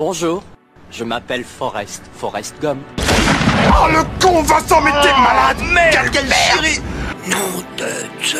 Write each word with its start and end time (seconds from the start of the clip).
Bonjour, 0.00 0.44
je 0.92 1.02
m'appelle 1.02 1.42
Forrest, 1.42 2.02
Forrest 2.16 2.54
Gump. 2.62 2.78
Oh 3.00 3.88
le 3.90 4.04
con 4.22 4.42
Vincent 4.42 4.80
mais 4.80 4.92
t'es 5.02 5.08
malade 5.08 5.56
merde, 5.74 6.10
Quelle 6.12 6.26
merde 6.26 6.84
Nom 7.26 7.64
de 7.76 8.22
Dieu 8.22 8.38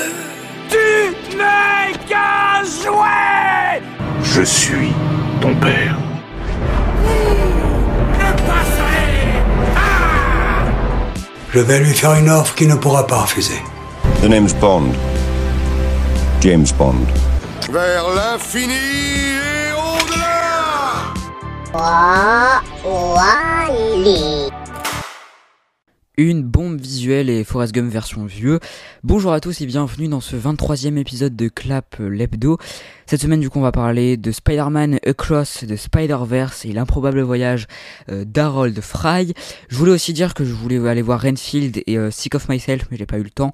Tu 0.71 1.37
n'es 1.37 1.99
qu'un 2.07 2.63
jouet 2.63 3.83
Je 4.23 4.43
suis 4.43 4.93
ton 5.41 5.53
père. 5.57 5.97
Je 11.53 11.59
vais 11.59 11.81
lui 11.81 11.93
faire 11.93 12.15
une 12.15 12.31
offre 12.31 12.55
qu'il 12.55 12.69
ne 12.69 12.77
pourra 12.77 13.05
pas 13.05 13.23
refuser. 13.23 13.61
The 14.23 14.27
name's 14.27 14.55
Bond. 14.55 14.93
James 16.41 16.69
Bond. 16.79 17.05
Vers 17.69 18.05
l'infini 18.15 19.28
Une 26.17 26.43
bombe 26.43 26.81
visuelle 26.81 27.29
et 27.29 27.45
Forrest 27.45 27.75
Gump 27.75 27.93
version 27.93 28.25
vieux. 28.25 28.59
Bonjour 29.05 29.33
à 29.33 29.41
tous 29.41 29.61
et 29.61 29.67
bienvenue 29.67 30.09
dans 30.09 30.21
ce 30.21 30.35
23e 30.37 30.97
épisode 30.97 31.37
de 31.37 31.49
Clap 31.49 32.01
euh, 32.01 32.09
l'Hebdo. 32.09 32.57
Cette 33.09 33.23
semaine 33.23 33.41
du 33.41 33.49
coup 33.49 33.59
on 33.59 33.63
va 33.63 33.73
parler 33.73 34.19
de 34.19 34.31
Spider-Man 34.31 34.99
Across 35.07 35.65
the 35.67 35.77
Spider-Verse 35.77 36.67
et 36.67 36.73
l'improbable 36.75 37.23
voyage 37.23 37.67
euh, 38.11 38.27
d'Harold 38.27 38.79
Fry. 38.83 39.33
Je 39.71 39.77
voulais 39.79 39.93
aussi 39.93 40.13
dire 40.13 40.35
que 40.35 40.45
je 40.45 40.53
voulais 40.53 40.87
aller 40.87 41.01
voir 41.01 41.23
Renfield 41.23 41.83
et 41.87 41.97
euh, 41.97 42.11
Sick 42.11 42.35
of 42.35 42.51
Myself 42.51 42.87
mais 42.91 42.99
j'ai 42.99 43.07
pas 43.07 43.17
eu 43.17 43.23
le 43.23 43.31
temps. 43.31 43.53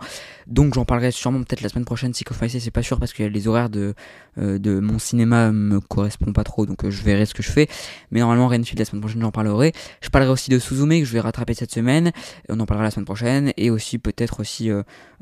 Donc 0.49 0.75
j'en 0.75 0.85
parlerai 0.85 1.13
sûrement 1.13 1.39
peut-être 1.39 1.61
la 1.61 1.69
semaine 1.69 1.85
prochaine. 1.85 2.13
Sick 2.13 2.33
of 2.33 2.43
Myself 2.43 2.65
c'est 2.65 2.73
pas 2.73 2.83
sûr 2.83 2.99
parce 2.99 3.13
que 3.13 3.23
les 3.23 3.47
horaires 3.47 3.71
de, 3.71 3.95
euh, 4.39 4.59
de 4.59 4.81
mon 4.81 4.99
cinéma 4.99 5.53
me 5.53 5.79
correspondent 5.79 6.35
pas 6.35 6.43
trop 6.43 6.67
donc 6.67 6.85
euh, 6.85 6.91
je 6.91 7.05
verrai 7.05 7.25
ce 7.25 7.33
que 7.33 7.45
je 7.45 7.53
fais. 7.53 7.69
Mais 8.11 8.19
normalement 8.19 8.49
Renfield 8.49 8.81
la 8.81 8.85
semaine 8.85 9.03
prochaine 9.03 9.23
j'en 9.23 9.31
parlerai. 9.31 9.71
Je 10.01 10.09
parlerai 10.09 10.33
aussi 10.33 10.51
de 10.51 10.59
Suzume 10.59 10.99
que 10.99 11.05
je 11.05 11.13
vais 11.13 11.21
rattraper 11.21 11.55
cette 11.55 11.71
semaine. 11.71 12.11
On 12.49 12.59
en 12.59 12.67
parlera 12.67 12.83
la 12.83 12.91
semaine 12.91 13.07
prochaine 13.07 13.53
et 13.57 13.71
aussi 13.71 13.99
peut-être 13.99 14.41
aussi 14.41 14.69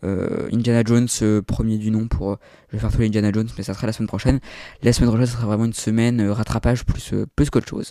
Indiana 0.03 0.83
Jones 0.87 1.43
premier 1.47 1.77
du 1.77 1.91
nom 1.91 2.09
pour 2.09 2.39
je 2.73 2.77
vais 2.77 2.81
faire 2.81 2.91
tous 2.91 3.01
les 3.01 3.07
Indiana 3.07 3.31
Jones 3.33 3.49
mais 3.57 3.63
ça 3.63 3.75
sera 3.75 3.87
la 3.87 3.93
semaine 3.93 4.09
prochaine 4.09 4.41
la 4.83 4.93
semaine 4.93 5.11
prochaine 5.11 5.27
ça 5.27 5.33
sera 5.35 5.47
vraiment 5.47 5.67
une 5.67 5.73
semaine 5.75 6.21
euh, 6.21 6.33
rattrapage 6.33 6.85
plus 6.85 7.13
euh, 7.13 7.27
plus 7.37 7.51
qu'autre 7.51 7.69
chose 7.69 7.91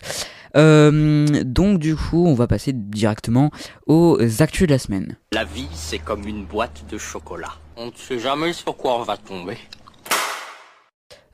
Euh, 0.56 1.44
donc 1.44 1.78
du 1.78 1.96
coup 1.96 2.26
on 2.26 2.34
va 2.34 2.46
passer 2.46 2.72
directement 2.74 3.50
aux 3.86 4.18
actus 4.40 4.66
de 4.66 4.72
la 4.72 4.78
semaine 4.78 5.16
La 5.32 5.44
vie, 5.44 5.68
c'est 5.72 5.98
comme 5.98 6.26
une 6.28 6.44
boîte 6.44 6.84
de 6.90 6.98
chocolat. 6.98 7.52
On 7.76 7.86
ne 7.86 7.92
sait 7.96 8.18
jamais 8.18 8.52
sur 8.52 8.76
quoi 8.76 8.98
on 9.00 9.02
va 9.02 9.16
tomber. 9.16 9.56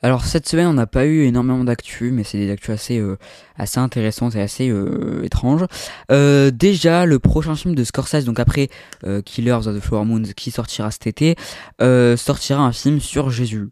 Alors 0.03 0.25
cette 0.25 0.49
semaine 0.49 0.67
on 0.69 0.75
n'a 0.75 0.87
pas 0.87 1.07
eu 1.07 1.23
énormément 1.25 1.65
d'actus 1.65 2.13
mais 2.13 2.25
c'est 2.25 2.39
des 2.39 2.51
actus 2.51 2.71
assez 2.71 2.99
euh, 2.99 3.17
assez 3.57 3.79
intéressantes 3.81 4.37
et 4.37 4.41
assez 4.41 4.69
euh, 4.71 5.23
étranges 5.25 5.65
Euh, 6.11 6.51
déjà 6.51 7.05
le 7.07 7.19
prochain 7.19 7.55
film 7.57 7.75
de 7.75 7.85
Scorsese 7.85 8.25
donc 8.25 8.39
après 8.41 8.69
euh, 9.05 9.23
Killers 9.23 9.67
of 9.67 9.77
the 9.77 9.81
Flower 9.81 10.05
Moon 10.05 10.23
qui 10.37 10.51
sortira 10.51 10.91
cet 10.91 11.07
été 11.07 11.35
euh, 11.81 12.17
sortira 12.17 12.63
un 12.63 12.73
film 12.73 13.01
sur 13.01 13.31
Jésus. 13.31 13.69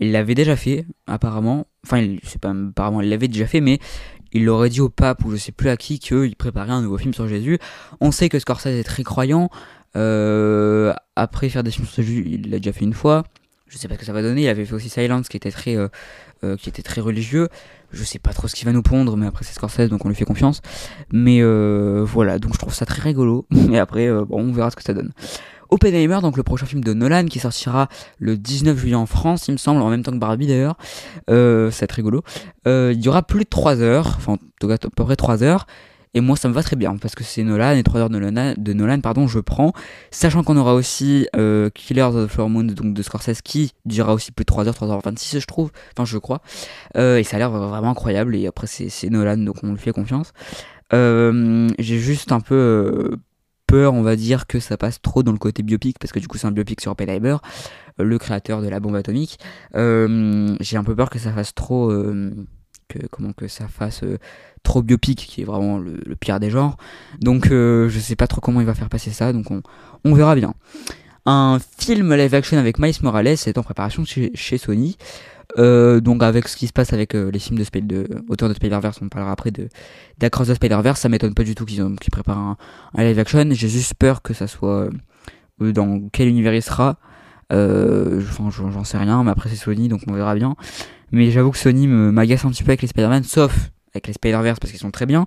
Il 0.00 0.12
l'avait 0.12 0.34
déjà 0.34 0.56
fait 0.56 0.86
apparemment. 1.06 1.66
Enfin 1.86 1.98
il- 1.98 2.20
pas 2.40 2.50
apparemment 2.50 3.00
il 3.02 3.08
l'avait 3.10 3.28
déjà 3.28 3.46
fait 3.46 3.60
mais 3.60 3.78
il 4.32 4.48
aurait 4.48 4.70
dit 4.70 4.80
au 4.80 4.88
pape 4.88 5.24
ou 5.24 5.30
je 5.32 5.36
sais 5.36 5.52
plus 5.52 5.68
à 5.68 5.76
qui 5.76 5.98
qu'il 5.98 6.36
préparait 6.36 6.70
un 6.72 6.82
nouveau 6.82 6.98
film 6.98 7.12
sur 7.14 7.28
Jésus. 7.28 7.58
On 8.00 8.10
sait 8.10 8.28
que 8.28 8.38
Scorsese 8.38 8.66
est 8.68 8.84
très 8.84 9.02
croyant. 9.02 9.50
Après 11.16 11.48
faire 11.48 11.62
des 11.62 11.70
films 11.70 11.86
sur 11.86 12.02
Jésus 12.02 12.24
il 12.26 12.50
l'a 12.50 12.58
déjà 12.58 12.72
fait 12.72 12.84
une 12.84 12.94
fois 12.94 13.24
je 13.70 13.78
sais 13.78 13.88
pas 13.88 13.94
ce 13.94 14.00
que 14.00 14.04
ça 14.04 14.12
va 14.12 14.20
donner. 14.20 14.42
Il 14.42 14.48
avait 14.48 14.64
fait 14.64 14.74
aussi 14.74 14.88
Silence 14.88 15.28
qui 15.28 15.36
était 15.36 15.50
très 15.50 15.76
euh, 15.76 15.88
euh, 16.44 16.56
qui 16.56 16.68
était 16.68 16.82
très 16.82 17.00
religieux. 17.00 17.48
Je 17.92 18.04
sais 18.04 18.18
pas 18.18 18.32
trop 18.32 18.48
ce 18.48 18.54
qu'il 18.54 18.66
va 18.66 18.72
nous 18.72 18.82
pondre 18.82 19.16
mais 19.16 19.26
après 19.26 19.44
c'est 19.44 19.54
Scorsese 19.54 19.88
donc 19.88 20.04
on 20.04 20.08
lui 20.08 20.16
fait 20.16 20.24
confiance. 20.24 20.60
Mais 21.12 21.38
euh, 21.40 22.04
voilà. 22.04 22.38
Donc 22.38 22.52
je 22.54 22.58
trouve 22.58 22.74
ça 22.74 22.84
très 22.84 23.00
rigolo. 23.00 23.46
Et 23.72 23.78
après 23.78 24.10
bon 24.10 24.40
on 24.40 24.52
verra 24.52 24.70
ce 24.70 24.76
que 24.76 24.82
ça 24.82 24.92
donne. 24.92 25.12
Oppenheimer 25.70 26.18
donc 26.20 26.36
le 26.36 26.42
prochain 26.42 26.66
film 26.66 26.82
de 26.82 26.92
Nolan 26.92 27.26
qui 27.26 27.38
sortira 27.38 27.88
le 28.18 28.36
19 28.36 28.76
juillet 28.76 28.96
en 28.96 29.06
France 29.06 29.46
il 29.46 29.52
me 29.52 29.56
semble 29.56 29.80
en 29.82 29.88
même 29.88 30.02
temps 30.02 30.10
que 30.10 30.18
Barbie 30.18 30.48
d'ailleurs. 30.48 30.76
Euh, 31.30 31.70
c'est 31.70 31.86
très 31.86 32.02
rigolo. 32.02 32.22
Euh, 32.66 32.92
il 32.92 33.00
y 33.00 33.08
aura 33.08 33.22
plus 33.22 33.44
de 33.44 33.48
3 33.48 33.80
heures. 33.80 34.14
Enfin 34.16 34.32
en 34.32 34.38
tout 34.60 34.66
cas 34.66 34.74
à 34.74 34.78
peu 34.78 35.04
près 35.04 35.16
3 35.16 35.44
heures 35.44 35.66
et 36.14 36.20
moi 36.20 36.36
ça 36.36 36.48
me 36.48 36.54
va 36.54 36.62
très 36.62 36.76
bien 36.76 36.96
parce 36.96 37.14
que 37.14 37.24
c'est 37.24 37.42
Nolan 37.42 37.72
et 37.72 37.82
3 37.82 38.00
heures 38.00 38.10
de 38.10 38.72
Nolan, 38.72 39.00
pardon 39.00 39.26
je 39.26 39.38
prends. 39.38 39.72
Sachant 40.10 40.42
qu'on 40.42 40.56
aura 40.56 40.74
aussi 40.74 41.28
euh, 41.36 41.70
Killers 41.70 42.02
of 42.02 42.26
the 42.26 42.30
Flower 42.30 42.48
Moon 42.48 42.64
donc 42.64 42.94
de 42.94 43.02
Scorsese 43.02 43.42
qui 43.42 43.72
durera 43.84 44.14
aussi 44.14 44.32
plus 44.32 44.44
de 44.44 44.46
3 44.46 44.68
heures 44.68 44.74
3h26 44.74 45.40
je 45.40 45.46
trouve. 45.46 45.70
Enfin 45.96 46.04
je 46.04 46.18
crois. 46.18 46.42
Euh, 46.96 47.18
et 47.18 47.24
ça 47.24 47.36
a 47.36 47.38
l'air 47.38 47.50
vraiment 47.50 47.90
incroyable. 47.90 48.34
Et 48.34 48.46
après 48.46 48.66
c'est 48.66 48.88
c'est 48.88 49.10
Nolan 49.10 49.38
donc 49.38 49.56
on 49.62 49.72
lui 49.72 49.78
fait 49.78 49.92
confiance. 49.92 50.32
Euh, 50.92 51.68
j'ai 51.78 51.98
juste 51.98 52.32
un 52.32 52.40
peu 52.40 52.54
euh, 52.54 53.16
peur 53.68 53.94
on 53.94 54.02
va 54.02 54.16
dire 54.16 54.48
que 54.48 54.58
ça 54.58 54.76
passe 54.76 55.00
trop 55.00 55.22
dans 55.22 55.30
le 55.30 55.38
côté 55.38 55.62
biopic 55.62 55.98
parce 56.00 56.12
que 56.12 56.18
du 56.18 56.26
coup 56.26 56.36
c'est 56.36 56.48
un 56.48 56.50
biopic 56.50 56.80
sur 56.80 56.90
Oppenheimer 56.90 57.36
euh, 58.00 58.04
le 58.04 58.18
créateur 58.18 58.62
de 58.62 58.68
la 58.68 58.80
bombe 58.80 58.96
atomique. 58.96 59.38
Euh, 59.76 60.56
j'ai 60.60 60.76
un 60.76 60.84
peu 60.84 60.94
peur 60.94 61.10
que 61.10 61.18
ça 61.18 61.32
fasse 61.32 61.54
trop 61.54 61.90
euh, 61.90 62.32
que 62.90 63.06
comment 63.06 63.32
que 63.32 63.48
ça 63.48 63.68
fasse 63.68 64.02
euh, 64.02 64.18
trop 64.62 64.82
biopic 64.82 65.18
qui 65.18 65.42
est 65.42 65.44
vraiment 65.44 65.78
le, 65.78 66.16
pire 66.16 66.40
des 66.40 66.50
genres 66.50 66.76
donc 67.20 67.50
euh, 67.50 67.88
je 67.88 67.98
sais 67.98 68.16
pas 68.16 68.26
trop 68.26 68.40
comment 68.40 68.60
il 68.60 68.66
va 68.66 68.74
faire 68.74 68.88
passer 68.88 69.10
ça 69.10 69.32
donc 69.32 69.46
on, 69.50 70.14
verra 70.14 70.34
bien 70.34 70.54
un 71.26 71.58
film 71.78 72.14
live 72.14 72.34
action 72.34 72.58
avec 72.58 72.78
Miles 72.78 72.94
Morales 73.02 73.28
est 73.28 73.58
en 73.58 73.62
préparation 73.62 74.04
chez, 74.04 74.58
Sony 74.58 74.96
euh, 75.58 76.00
donc 76.00 76.22
avec 76.22 76.48
ce 76.48 76.56
qui 76.56 76.66
se 76.66 76.72
passe 76.72 76.92
avec 76.92 77.14
euh, 77.14 77.30
les 77.30 77.38
films 77.38 77.58
de, 77.58 77.64
Spider- 77.64 78.04
de 78.04 78.24
auteur 78.28 78.48
de 78.48 78.54
Spider-Verse, 78.54 79.00
on 79.02 79.08
parlera 79.08 79.32
après 79.32 79.50
de 79.50 79.68
d'Across 80.18 80.46
the 80.46 80.54
Spider-Verse, 80.54 81.00
ça 81.00 81.08
m'étonne 81.08 81.34
pas 81.34 81.42
du 81.42 81.56
tout 81.56 81.64
qu'ils 81.64 81.84
qu'ils 82.00 82.12
préparent 82.12 82.56
un, 82.94 83.02
live 83.02 83.18
action, 83.18 83.48
j'ai 83.50 83.68
juste 83.68 83.94
peur 83.94 84.22
que 84.22 84.32
ça 84.32 84.46
soit 84.46 84.90
dans 85.58 86.08
quel 86.12 86.28
univers 86.28 86.54
il 86.54 86.62
sera. 86.62 86.98
Enfin, 87.50 88.48
j'en 88.50 88.84
sais 88.84 88.96
rien, 88.96 89.24
mais 89.24 89.32
après 89.32 89.48
c'est 89.48 89.56
Sony, 89.56 89.88
donc 89.88 90.02
on 90.06 90.12
verra 90.12 90.36
bien. 90.36 90.54
Mais 91.12 91.30
j'avoue 91.30 91.50
que 91.50 91.58
Sony 91.58 91.86
m'agace 91.86 92.44
un 92.44 92.50
petit 92.50 92.62
peu 92.62 92.70
avec 92.70 92.82
les 92.82 92.88
Spider-Man, 92.88 93.24
sauf 93.24 93.70
avec 93.94 94.06
les 94.06 94.12
Spider-Verse 94.12 94.60
parce 94.60 94.70
qu'ils 94.70 94.80
sont 94.80 94.90
très 94.90 95.06
bien. 95.06 95.26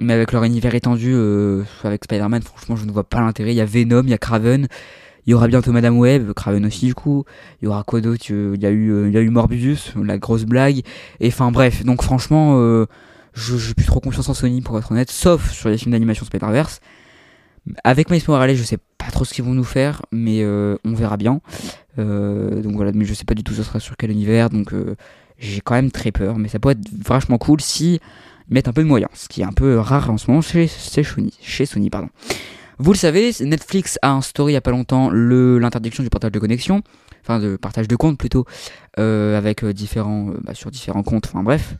Mais 0.00 0.12
avec 0.12 0.32
leur 0.32 0.42
univers 0.44 0.74
étendu, 0.74 1.12
euh, 1.14 1.62
avec 1.84 2.04
Spider-Man, 2.04 2.42
franchement, 2.42 2.76
je 2.76 2.84
ne 2.84 2.90
vois 2.90 3.04
pas 3.04 3.20
l'intérêt. 3.20 3.52
Il 3.52 3.56
y 3.56 3.60
a 3.60 3.64
Venom, 3.64 4.02
il 4.02 4.10
y 4.10 4.14
a 4.14 4.18
Craven, 4.18 4.66
il 5.26 5.30
y 5.30 5.34
aura 5.34 5.46
bientôt 5.46 5.70
Madame 5.72 5.96
Web, 5.96 6.32
Craven 6.32 6.66
aussi 6.66 6.86
du 6.86 6.94
coup. 6.94 7.24
Il 7.62 7.66
y 7.66 7.68
aura 7.68 7.84
quoi 7.84 8.00
d'autre? 8.00 8.24
Il 8.28 8.60
y 8.60 8.66
a 8.66 8.70
eu, 8.70 8.90
euh, 8.90 9.08
il 9.08 9.14
y 9.14 9.16
a 9.16 9.20
eu 9.20 9.30
Morbius, 9.30 9.92
la 10.02 10.18
grosse 10.18 10.44
blague. 10.44 10.80
Et 11.20 11.28
enfin 11.28 11.52
bref, 11.52 11.84
donc 11.84 12.02
franchement, 12.02 12.56
euh, 12.58 12.86
je 13.34 13.56
j'ai 13.56 13.74
plus 13.74 13.86
trop 13.86 14.00
confiance 14.00 14.28
en 14.28 14.34
Sony 14.34 14.62
pour 14.62 14.76
être 14.78 14.90
honnête, 14.90 15.10
sauf 15.10 15.52
sur 15.52 15.68
les 15.68 15.78
films 15.78 15.92
d'animation 15.92 16.26
Spider-Verse. 16.26 16.80
Avec 17.84 18.10
Miles 18.10 18.22
Morales, 18.26 18.56
je 18.56 18.62
sais 18.62 18.78
trop 19.14 19.24
ce 19.24 19.32
qu'ils 19.32 19.44
vont 19.44 19.54
nous 19.54 19.64
faire, 19.64 20.02
mais 20.12 20.42
euh, 20.42 20.76
on 20.84 20.92
verra 20.92 21.16
bien. 21.16 21.40
Euh, 21.98 22.60
donc 22.60 22.74
voilà, 22.74 22.92
mais 22.92 23.04
je 23.04 23.14
sais 23.14 23.24
pas 23.24 23.34
du 23.34 23.42
tout 23.42 23.54
ce 23.54 23.62
sera 23.62 23.80
sur 23.80 23.96
quel 23.96 24.10
univers, 24.10 24.50
donc 24.50 24.74
euh, 24.74 24.96
j'ai 25.38 25.60
quand 25.60 25.74
même 25.74 25.90
très 25.90 26.12
peur. 26.12 26.36
Mais 26.36 26.48
ça 26.48 26.58
pourrait 26.58 26.74
être 26.74 26.90
vachement 26.92 27.38
cool 27.38 27.60
si 27.60 28.00
ils 28.50 28.54
mettent 28.54 28.68
un 28.68 28.72
peu 28.72 28.82
de 28.82 28.88
moyens, 28.88 29.10
ce 29.14 29.28
qui 29.28 29.40
est 29.40 29.44
un 29.44 29.52
peu 29.52 29.78
rare 29.78 30.10
en 30.10 30.18
ce 30.18 30.30
moment 30.30 30.42
chez, 30.42 30.66
chez 30.66 31.02
Sony. 31.02 31.32
Chez 31.40 31.64
Sony 31.64 31.88
pardon. 31.88 32.08
Vous 32.78 32.92
le 32.92 32.98
savez, 32.98 33.30
Netflix 33.40 33.98
a 34.02 34.10
instauré 34.10 34.50
il 34.52 34.54
y 34.54 34.58
a 34.58 34.60
pas 34.60 34.72
longtemps 34.72 35.08
l'interdiction 35.08 36.02
du 36.02 36.10
partage 36.10 36.32
de 36.32 36.40
connexion, 36.40 36.82
enfin 37.22 37.38
de 37.38 37.56
partage 37.56 37.86
de 37.86 37.94
compte 37.94 38.18
plutôt, 38.18 38.46
avec 38.96 39.64
différents, 39.64 40.32
bah, 40.42 40.54
sur 40.54 40.72
différents 40.72 41.04
comptes, 41.04 41.26
enfin 41.26 41.44
bref, 41.44 41.76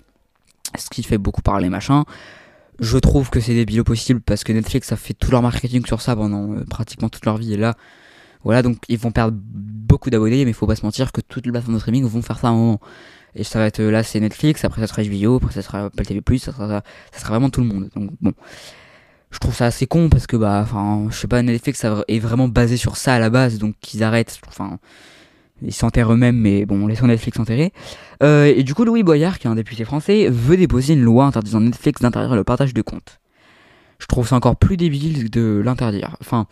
ce 0.79 0.89
qui 0.91 1.03
fait 1.03 1.19
beaucoup 1.19 1.43
parler 1.43 1.69
machin. 1.69 2.05
Je 2.81 2.99
trouve 2.99 3.31
que 3.31 3.41
c'est 3.41 3.55
débile 3.55 3.81
au 3.81 3.85
possible 3.85 4.21
parce 4.21 4.45
que 4.45 4.53
Netflix 4.53 4.91
a 4.93 4.97
fait 4.97 5.15
tout 5.15 5.31
leur 5.31 5.43
marketing 5.43 5.87
sur 5.87 6.01
ça 6.01 6.17
pendant 6.17 6.53
euh, 6.53 6.65
pratiquement 6.65 7.09
toute 7.09 7.25
leur 7.25 7.37
vie 7.37 7.55
et 7.55 7.57
là, 7.57 7.75
voilà, 8.43 8.63
donc 8.63 8.79
ils 8.89 8.99
vont 8.99 9.13
perdre 9.13 9.37
beaucoup 9.41 10.11
d'abonnés, 10.11 10.45
mais 10.45 10.51
il 10.51 10.55
faut 10.55 10.67
pas 10.67 10.77
se 10.77 10.85
mentir 10.85 11.13
que 11.13 11.21
toutes 11.21 11.47
les 11.47 11.53
plateformes 11.53 11.75
de 11.75 11.79
streaming 11.79 12.05
vont 12.05 12.23
faire 12.23 12.39
ça 12.39 12.49
à 12.49 12.51
un 12.51 12.55
moment. 12.55 12.81
Et 13.37 13.45
ça 13.45 13.59
va 13.59 13.67
être 13.67 13.81
euh, 13.81 13.91
là, 13.91 14.03
c'est 14.03 14.21
Netflix, 14.21 14.65
après 14.65 14.81
ça 14.81 14.87
sera 14.87 15.03
HBO, 15.03 15.37
après 15.37 15.53
ça 15.53 15.63
sera 15.63 15.87
Apple 15.87 16.05
TV+, 16.05 16.21
ça 16.39 16.53
sera, 16.53 16.83
ça 17.13 17.21
sera 17.21 17.31
vraiment 17.31 17.51
tout 17.51 17.61
le 17.61 17.67
monde. 17.67 17.89
Donc 17.95 18.11
bon, 18.21 18.33
je 19.31 19.39
trouve 19.39 19.55
ça 19.55 19.67
assez 19.67 19.87
con 19.87 20.09
parce 20.09 20.27
que 20.27 20.37
bah, 20.37 20.61
enfin, 20.63 21.07
je 21.11 21.17
sais 21.17 21.29
pas, 21.29 21.43
Netflix 21.43 21.85
est 22.09 22.19
vraiment 22.19 22.49
basé 22.49 22.77
sur 22.77 22.97
ça 22.97 23.15
à 23.15 23.19
la 23.19 23.31
base, 23.31 23.59
donc 23.59 23.75
qu'ils 23.81 24.03
arrêtent, 24.03 24.41
enfin, 24.49 24.79
ils 25.63 25.73
s'enterrent 25.73 26.13
eux-mêmes, 26.13 26.37
mais 26.37 26.67
bon, 26.67 26.87
laissons 26.87 27.07
Netflix 27.07 27.39
enterrer. 27.39 27.73
Euh, 28.23 28.47
et 28.47 28.63
du 28.63 28.75
coup, 28.75 28.85
Louis 28.85 29.03
Boyard, 29.03 29.39
qui 29.39 29.47
est 29.47 29.51
un 29.51 29.55
député 29.55 29.85
français, 29.85 30.29
veut 30.29 30.57
déposer 30.57 30.95
une 30.95 31.03
loi 31.03 31.27
interdisant 31.27 31.61
Netflix 31.61 32.01
d'interdire 32.01 32.35
le 32.35 32.45
partage 32.45 32.75
de 32.75 32.83
comptes. 32.83 33.21
Je 33.99 34.07
trouve 34.07 34.27
ça 34.27 34.37
encore 34.37 34.57
plus 34.57 34.77
débile 34.77 35.31
de 35.31 35.63
l'interdire. 35.65 36.17
Enfin, 36.21 36.47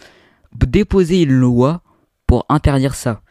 déposer 0.54 1.22
une 1.22 1.32
loi 1.32 1.82
pour 2.26 2.46
interdire 2.48 2.94
ça. 2.94 3.22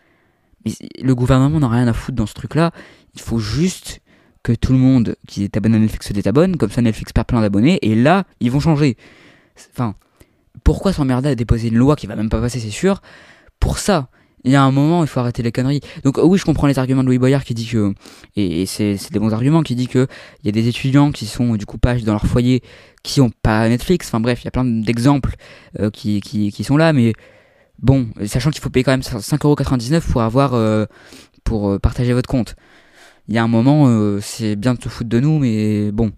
Mais 0.65 0.73
le 1.01 1.15
gouvernement 1.15 1.59
n'a 1.59 1.69
rien 1.69 1.87
à 1.87 1.93
foutre 1.93 2.17
dans 2.17 2.25
ce 2.25 2.33
truc-là. 2.33 2.71
Il 3.15 3.21
faut 3.21 3.39
juste 3.39 4.01
que 4.43 4.53
tout 4.53 4.73
le 4.73 4.79
monde 4.79 5.15
qui 5.27 5.43
est 5.43 5.55
abonné 5.55 5.77
à 5.77 5.79
Netflix 5.79 6.07
se 6.07 6.13
désabonne, 6.13 6.57
comme 6.57 6.71
ça 6.71 6.81
Netflix 6.81 7.13
perd 7.13 7.27
plein 7.27 7.41
d'abonnés, 7.41 7.79
et 7.81 7.95
là, 7.95 8.25
ils 8.39 8.51
vont 8.51 8.59
changer. 8.59 8.97
Enfin, 9.71 9.95
pourquoi 10.63 10.93
s'emmerder 10.93 11.29
à 11.29 11.35
déposer 11.35 11.69
une 11.69 11.77
loi 11.77 11.95
qui 11.95 12.07
va 12.07 12.15
même 12.15 12.29
pas 12.29 12.41
passer, 12.41 12.59
c'est 12.59 12.69
sûr, 12.69 13.01
pour 13.59 13.77
ça 13.77 14.09
il 14.43 14.51
y 14.51 14.55
a 14.55 14.63
un 14.63 14.71
moment, 14.71 15.03
il 15.03 15.07
faut 15.07 15.19
arrêter 15.19 15.43
les 15.43 15.51
conneries. 15.51 15.81
Donc 16.03 16.17
oui, 16.17 16.37
je 16.37 16.45
comprends 16.45 16.67
les 16.67 16.79
arguments 16.79 17.03
de 17.03 17.07
Louis 17.07 17.19
Boyard 17.19 17.43
qui 17.43 17.53
dit 17.53 17.67
que, 17.67 17.93
et, 18.35 18.65
c'est 18.65 18.97
des 19.11 19.19
bons 19.19 19.33
arguments, 19.33 19.61
qui 19.61 19.75
dit 19.75 19.87
que 19.87 20.07
il 20.41 20.45
y 20.45 20.49
a 20.49 20.51
des 20.51 20.67
étudiants 20.67 21.11
qui 21.11 21.25
sont 21.27 21.55
du 21.55 21.65
coup 21.65 21.77
pas 21.77 21.95
dans 21.95 22.13
leur 22.13 22.25
foyer, 22.25 22.63
qui 23.03 23.21
ont 23.21 23.31
pas 23.43 23.67
Netflix. 23.69 24.07
Enfin 24.07 24.19
bref, 24.19 24.41
il 24.41 24.45
y 24.45 24.47
a 24.47 24.51
plein 24.51 24.65
d'exemples 24.65 25.35
euh, 25.79 25.89
qui, 25.91 26.21
qui, 26.21 26.51
qui, 26.51 26.63
sont 26.63 26.77
là, 26.77 26.91
mais 26.93 27.13
bon, 27.79 28.07
sachant 28.25 28.49
qu'il 28.49 28.61
faut 28.61 28.69
payer 28.69 28.83
quand 28.83 28.91
même 28.91 29.01
5,99€ 29.01 30.01
pour 30.01 30.21
avoir, 30.21 30.53
euh, 30.55 30.85
pour 31.43 31.69
euh, 31.69 31.79
partager 31.79 32.13
votre 32.13 32.29
compte. 32.29 32.55
Il 33.27 33.35
y 33.35 33.37
a 33.37 33.43
un 33.43 33.47
moment, 33.47 34.19
c'est 34.19 34.55
bien 34.55 34.73
de 34.73 34.81
se 34.81 34.89
foutre 34.89 35.09
de 35.09 35.19
nous, 35.19 35.39
mais 35.39 35.91
bon. 35.91 36.11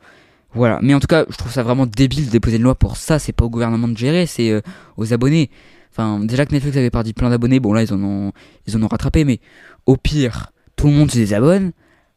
Voilà. 0.56 0.80
Mais 0.82 0.94
en 0.96 1.00
tout 1.00 1.08
cas, 1.08 1.26
je 1.30 1.36
trouve 1.36 1.52
ça 1.52 1.62
vraiment 1.62 1.86
débile 1.86 2.26
de 2.28 2.32
déposer 2.32 2.58
une 2.58 2.64
loi 2.64 2.76
pour 2.76 2.98
ça. 2.98 3.20
C'est 3.20 3.34
pas 3.34 3.46
au 3.46 3.50
gouvernement 3.50 3.88
de 3.88 3.98
gérer, 3.98 4.26
c'est 4.26 4.64
aux 4.98 5.14
abonnés. 5.14 5.52
Enfin, 5.96 6.20
déjà 6.20 6.48
que 6.48 6.54
Netflix 6.54 6.76
avait 6.76 6.90
perdu 6.90 7.14
plein 7.14 7.30
d'abonnés, 7.30 7.60
bon 7.60 7.72
là 7.72 7.84
ils 7.84 7.94
en 7.94 8.04
ont, 8.04 8.32
ils 8.66 8.76
en 8.76 8.82
ont 8.82 8.88
rattrapé, 8.88 9.26
mais 9.26 9.40
au 9.86 9.96
pire, 9.96 10.52
tout 10.76 10.88
le 10.88 10.94
monde 10.94 11.12
se 11.12 11.18
désabonne, 11.18 11.72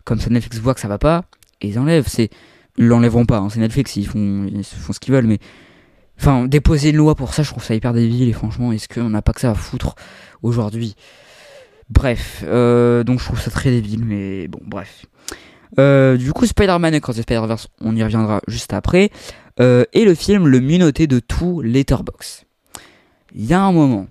comme 0.04 0.18
ça 0.18 0.30
Netflix 0.30 0.58
voit 0.58 0.72
que 0.72 0.80
ça 0.80 0.88
va 0.88 0.98
pas, 0.98 1.24
et 1.60 1.68
ils 1.68 1.78
enlèvent. 1.78 2.08
C'est, 2.08 2.30
ils 2.78 2.86
l'enlèveront 2.86 3.26
pas, 3.26 3.38
hein, 3.38 3.50
c'est 3.50 3.60
Netflix, 3.60 3.96
ils 3.96 4.06
font, 4.06 4.46
ils 4.50 4.64
font 4.64 4.94
ce 4.94 5.00
qu'ils 5.00 5.12
veulent, 5.12 5.26
mais 5.26 5.38
enfin, 6.18 6.46
déposer 6.46 6.88
une 6.88 6.96
loi 6.96 7.14
pour 7.14 7.34
ça, 7.34 7.42
je 7.42 7.50
trouve 7.50 7.62
ça 7.62 7.74
hyper 7.74 7.92
débile, 7.92 8.28
et 8.30 8.32
franchement, 8.32 8.72
est-ce 8.72 8.88
qu'on 8.88 9.10
n'a 9.10 9.20
pas 9.20 9.34
que 9.34 9.40
ça 9.42 9.50
à 9.50 9.54
foutre 9.54 9.94
aujourd'hui? 10.42 10.94
Bref, 11.90 12.44
euh, 12.46 13.04
donc 13.04 13.20
je 13.20 13.26
trouve 13.26 13.40
ça 13.40 13.50
très 13.50 13.70
débile, 13.70 14.04
mais 14.06 14.48
bon, 14.48 14.60
bref. 14.64 15.04
Euh, 15.78 16.16
du 16.16 16.32
coup, 16.32 16.46
Spider-Man 16.46 16.94
et 16.94 17.00
Cross 17.00 17.16
the 17.16 17.22
Spider-Verse, 17.22 17.68
on 17.82 17.94
y 17.94 18.02
reviendra 18.02 18.40
juste 18.48 18.72
après. 18.72 19.10
Euh, 19.60 19.84
et 19.92 20.04
le 20.04 20.14
film 20.14 20.46
le 20.46 20.60
mieux 20.60 20.78
noté 20.78 21.06
de 21.06 21.18
tout 21.18 21.60
Letterboxd 21.62 22.45
il 23.36 23.44
y 23.44 23.52
a 23.52 23.62
un 23.62 23.70
moment, 23.70 24.06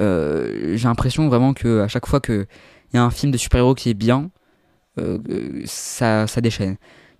euh, 0.00 0.76
j'ai 0.76 0.88
l'impression 0.88 1.28
vraiment 1.28 1.52
que 1.52 1.80
à 1.80 1.88
chaque 1.88 2.06
fois 2.06 2.20
qu'il 2.20 2.46
y 2.94 2.96
a 2.96 3.04
un 3.04 3.10
film 3.10 3.30
de 3.30 3.36
super-héros 3.36 3.74
qui 3.74 3.90
est 3.90 3.94
bien, 3.94 4.30
euh, 4.98 5.18
ça, 5.66 6.26
ça 6.26 6.40
déchaîne. 6.40 6.76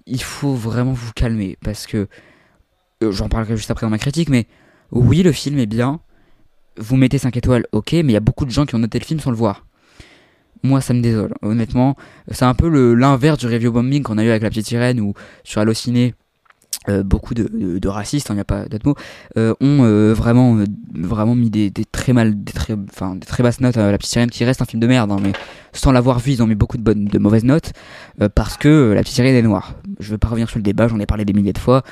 Il 0.06 0.22
faut 0.22 0.54
vraiment 0.54 0.92
vous 0.92 1.12
calmer 1.12 1.58
parce 1.62 1.86
que 1.86 2.08
euh, 3.02 3.12
j'en 3.12 3.28
parlerai 3.28 3.56
juste 3.56 3.70
après 3.70 3.86
dans 3.86 3.90
ma 3.90 3.98
critique, 3.98 4.30
mais 4.30 4.46
oui, 4.90 5.22
le 5.22 5.32
film 5.32 5.58
est 5.58 5.66
bien. 5.66 6.00
Vous 6.78 6.96
mettez 6.96 7.18
5 7.18 7.36
étoiles, 7.36 7.66
ok, 7.72 7.92
mais 7.92 8.00
il 8.00 8.12
y 8.12 8.16
a 8.16 8.20
beaucoup 8.20 8.46
de 8.46 8.50
gens 8.50 8.64
qui 8.64 8.74
ont 8.74 8.78
noté 8.78 8.98
le 8.98 9.04
film 9.04 9.20
sans 9.20 9.30
le 9.30 9.36
voir. 9.36 9.66
Moi, 10.62 10.80
ça 10.80 10.94
me 10.94 11.02
désole, 11.02 11.34
honnêtement. 11.42 11.96
C'est 12.30 12.44
un 12.44 12.54
peu 12.54 12.94
l'inverse 12.94 13.38
du 13.38 13.46
review 13.46 13.72
bombing 13.72 14.02
qu'on 14.02 14.16
a 14.16 14.24
eu 14.24 14.30
avec 14.30 14.42
La 14.42 14.48
Petite 14.48 14.68
Sirène 14.68 15.00
ou 15.00 15.12
sur 15.44 15.60
Allociné 15.60 16.14
euh, 16.88 17.04
beaucoup 17.04 17.34
de, 17.34 17.88
racistes, 17.88 18.28
il 18.30 18.34
n'y 18.34 18.40
a 18.40 18.44
pas 18.44 18.66
d'autre 18.66 18.86
mot, 18.86 18.96
euh, 19.36 19.54
ont 19.60 19.84
euh, 19.84 20.12
vraiment, 20.12 20.58
vraiment 20.92 21.34
mis 21.34 21.48
des, 21.50 21.70
très 21.92 22.12
mal, 22.12 22.42
des 22.42 22.52
très, 22.52 22.74
enfin, 22.90 23.14
des 23.14 23.26
très 23.26 23.42
basses 23.42 23.60
notes 23.60 23.76
à 23.76 23.92
La 23.92 23.98
Petite 23.98 24.10
Sirène, 24.10 24.30
qui 24.30 24.44
reste 24.44 24.62
un 24.62 24.64
film 24.64 24.80
de 24.80 24.86
merde, 24.88 25.12
hein, 25.12 25.18
mais 25.22 25.32
sans 25.72 25.92
l'avoir 25.92 26.18
vu, 26.18 26.32
ils 26.32 26.42
ont 26.42 26.46
mis 26.46 26.56
beaucoup 26.56 26.78
de 26.78 26.82
bonnes, 26.82 27.04
de 27.04 27.18
mauvaises 27.18 27.44
notes, 27.44 27.72
parce 28.34 28.56
que 28.56 28.92
La 28.94 29.02
Petite 29.02 29.14
Sirène 29.14 29.34
est 29.34 29.42
noire. 29.42 29.74
Je 30.00 30.10
vais 30.10 30.18
pas 30.18 30.28
revenir 30.28 30.48
sur 30.48 30.58
le 30.58 30.64
débat, 30.64 30.88
j'en 30.88 30.98
ai 30.98 31.06
parlé 31.06 31.24
des 31.24 31.32
milliers 31.32 31.52
de 31.52 31.58
fois. 31.58 31.82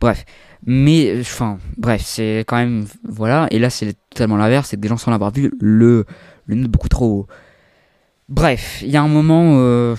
Bref, 0.00 0.24
mais 0.64 1.18
enfin, 1.20 1.58
bref, 1.76 2.02
c'est 2.02 2.44
quand 2.46 2.56
même, 2.56 2.86
voilà. 3.04 3.46
Et 3.50 3.58
là, 3.58 3.68
c'est 3.68 3.94
totalement 4.08 4.38
l'inverse, 4.38 4.68
c'est 4.68 4.76
que 4.76 4.80
des 4.80 4.88
gens 4.88 4.96
sans 4.96 5.10
l'avoir 5.10 5.32
vu 5.32 5.52
le, 5.60 6.06
le 6.46 6.54
notent 6.54 6.70
beaucoup 6.70 6.88
trop 6.88 7.06
haut. 7.06 7.26
Bref, 8.30 8.80
il 8.82 8.88
y 8.90 8.96
a 8.96 9.02
un 9.02 9.08
moment, 9.08 9.94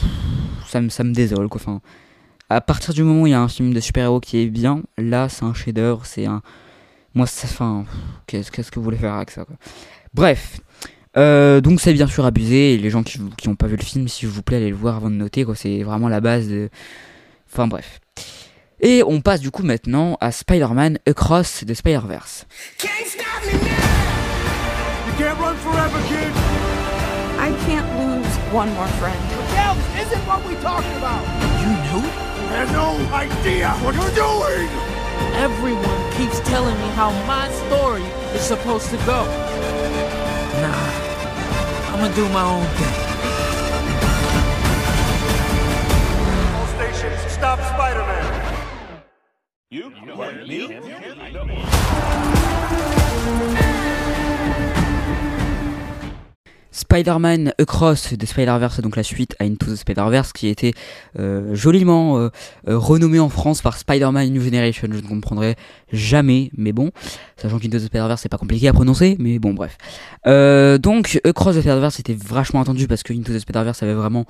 ça 0.68 0.82
me, 0.82 0.90
ça 0.90 1.04
me 1.04 1.14
désole, 1.14 1.48
quoi. 1.48 1.62
Enfin, 1.62 1.82
à 2.56 2.62
partir 2.62 2.94
du 2.94 3.04
moment 3.04 3.24
où 3.24 3.28
il 3.28 3.32
y 3.32 3.34
a 3.34 3.40
un 3.40 3.48
film 3.48 3.74
de 3.74 3.80
super-héros 3.80 4.20
qui 4.20 4.40
est 4.40 4.48
bien, 4.48 4.84
là 4.98 5.30
c'est 5.30 5.44
un 5.44 5.54
chef-d'œuvre, 5.54 6.06
c'est 6.06 6.26
un. 6.26 6.42
Moi, 7.14 7.26
ça. 7.26 7.48
Enfin. 7.50 7.86
Qu'est-ce 8.28 8.52
que 8.52 8.76
vous 8.76 8.84
voulez 8.84 8.98
faire 8.98 9.14
avec 9.14 9.32
ça, 9.32 9.46
quoi. 9.46 9.56
Bref. 10.14 10.60
Euh, 11.18 11.60
donc 11.60 11.82
c'est 11.82 11.92
bien 11.92 12.08
sûr 12.08 12.26
abusé, 12.26 12.74
et 12.74 12.78
les 12.78 12.90
gens 12.90 13.04
qui 13.04 13.20
n'ont 13.20 13.56
pas 13.56 13.68
vu 13.68 13.76
le 13.76 13.84
film, 13.84 14.08
s'il 14.08 14.30
vous 14.30 14.42
plaît, 14.42 14.58
allez 14.58 14.70
le 14.70 14.76
voir 14.76 14.96
avant 14.96 15.10
de 15.10 15.16
noter, 15.16 15.44
quoi. 15.44 15.56
C'est 15.56 15.84
vraiment 15.84 16.10
la 16.10 16.22
base 16.22 16.48
de. 16.48 16.70
Enfin 17.52 17.68
bref. 17.68 18.00
Et 18.80 19.04
on 19.06 19.22
passe 19.22 19.42
du 19.42 19.52
coup 19.52 19.64
maintenant 19.64 20.18
à 20.22 20.32
Spider-Man 20.32 21.00
Across 21.06 21.66
the 21.68 21.74
Spider-Verse. 21.74 22.46
I 27.44 27.50
can't 27.66 27.88
lose 27.98 28.11
one 28.52 28.70
more 28.74 28.88
friend. 29.00 29.18
this 29.96 30.08
isn't 30.08 30.28
what 30.28 30.44
we 30.46 30.54
talked 30.56 30.86
about. 30.98 31.24
You 31.62 31.70
knew? 31.88 32.04
I 32.52 32.54
have 32.60 32.72
no 32.74 32.98
idea 33.16 33.70
what 33.80 33.96
you're 33.96 34.12
doing! 34.12 34.68
Everyone 35.40 36.12
keeps 36.18 36.42
telling 36.42 36.76
me 36.76 36.90
how 36.90 37.12
my 37.26 37.50
story 37.66 38.04
is 38.36 38.42
supposed 38.42 38.90
to 38.90 38.98
go. 39.06 39.24
Nah, 40.60 40.76
I'm 41.94 42.00
gonna 42.02 42.14
do 42.14 42.28
my 42.30 42.44
own 42.44 42.66
thing. 42.76 42.94
All 46.56 46.68
stations, 46.76 47.22
stop 47.32 47.60
Spider-Man. 47.60 48.26
You? 49.70 49.94
you 50.06 50.14
what, 50.14 50.36
me? 50.46 50.68
me? 50.68 50.76
Spider-Man 56.92 57.54
Across 57.58 58.18
de 58.18 58.26
Spider-Verse, 58.26 58.82
donc 58.82 58.98
la 58.98 59.04
suite 59.04 59.34
à 59.40 59.46
Into 59.46 59.68
the 59.68 59.78
Spider-Verse, 59.78 60.34
qui 60.34 60.50
été 60.50 60.74
euh, 61.18 61.56
joliment 61.56 62.18
euh, 62.18 62.28
euh, 62.68 62.78
renommé 62.78 63.18
en 63.18 63.30
France 63.30 63.62
par 63.62 63.78
Spider-Man 63.78 64.28
New 64.30 64.42
Generation. 64.42 64.90
Je 64.92 64.98
ne 64.98 65.08
comprendrai 65.08 65.56
jamais, 65.94 66.52
mais 66.58 66.74
bon, 66.74 66.92
sachant 67.38 67.60
qu'Into 67.60 67.78
the 67.78 67.84
Spider-Verse 67.84 68.22
c'est 68.22 68.28
pas 68.28 68.38
compliqué 68.38 68.68
à 68.68 68.74
prononcer, 68.74 69.16
mais 69.20 69.40
bon, 69.40 69.54
bref. 69.54 69.78
donc 70.82 71.22
Across 71.24 71.56
the 71.56 71.62
Spider-Verse 71.62 72.02
était 72.02 72.14
vachement 72.14 72.60
attendu 72.60 72.90
parce 72.90 73.04
que 73.04 73.14
Into 73.14 73.32
the 73.32 73.40
Spider-Verse 73.40 73.82
avait 73.84 73.94
vraiment 73.94 74.26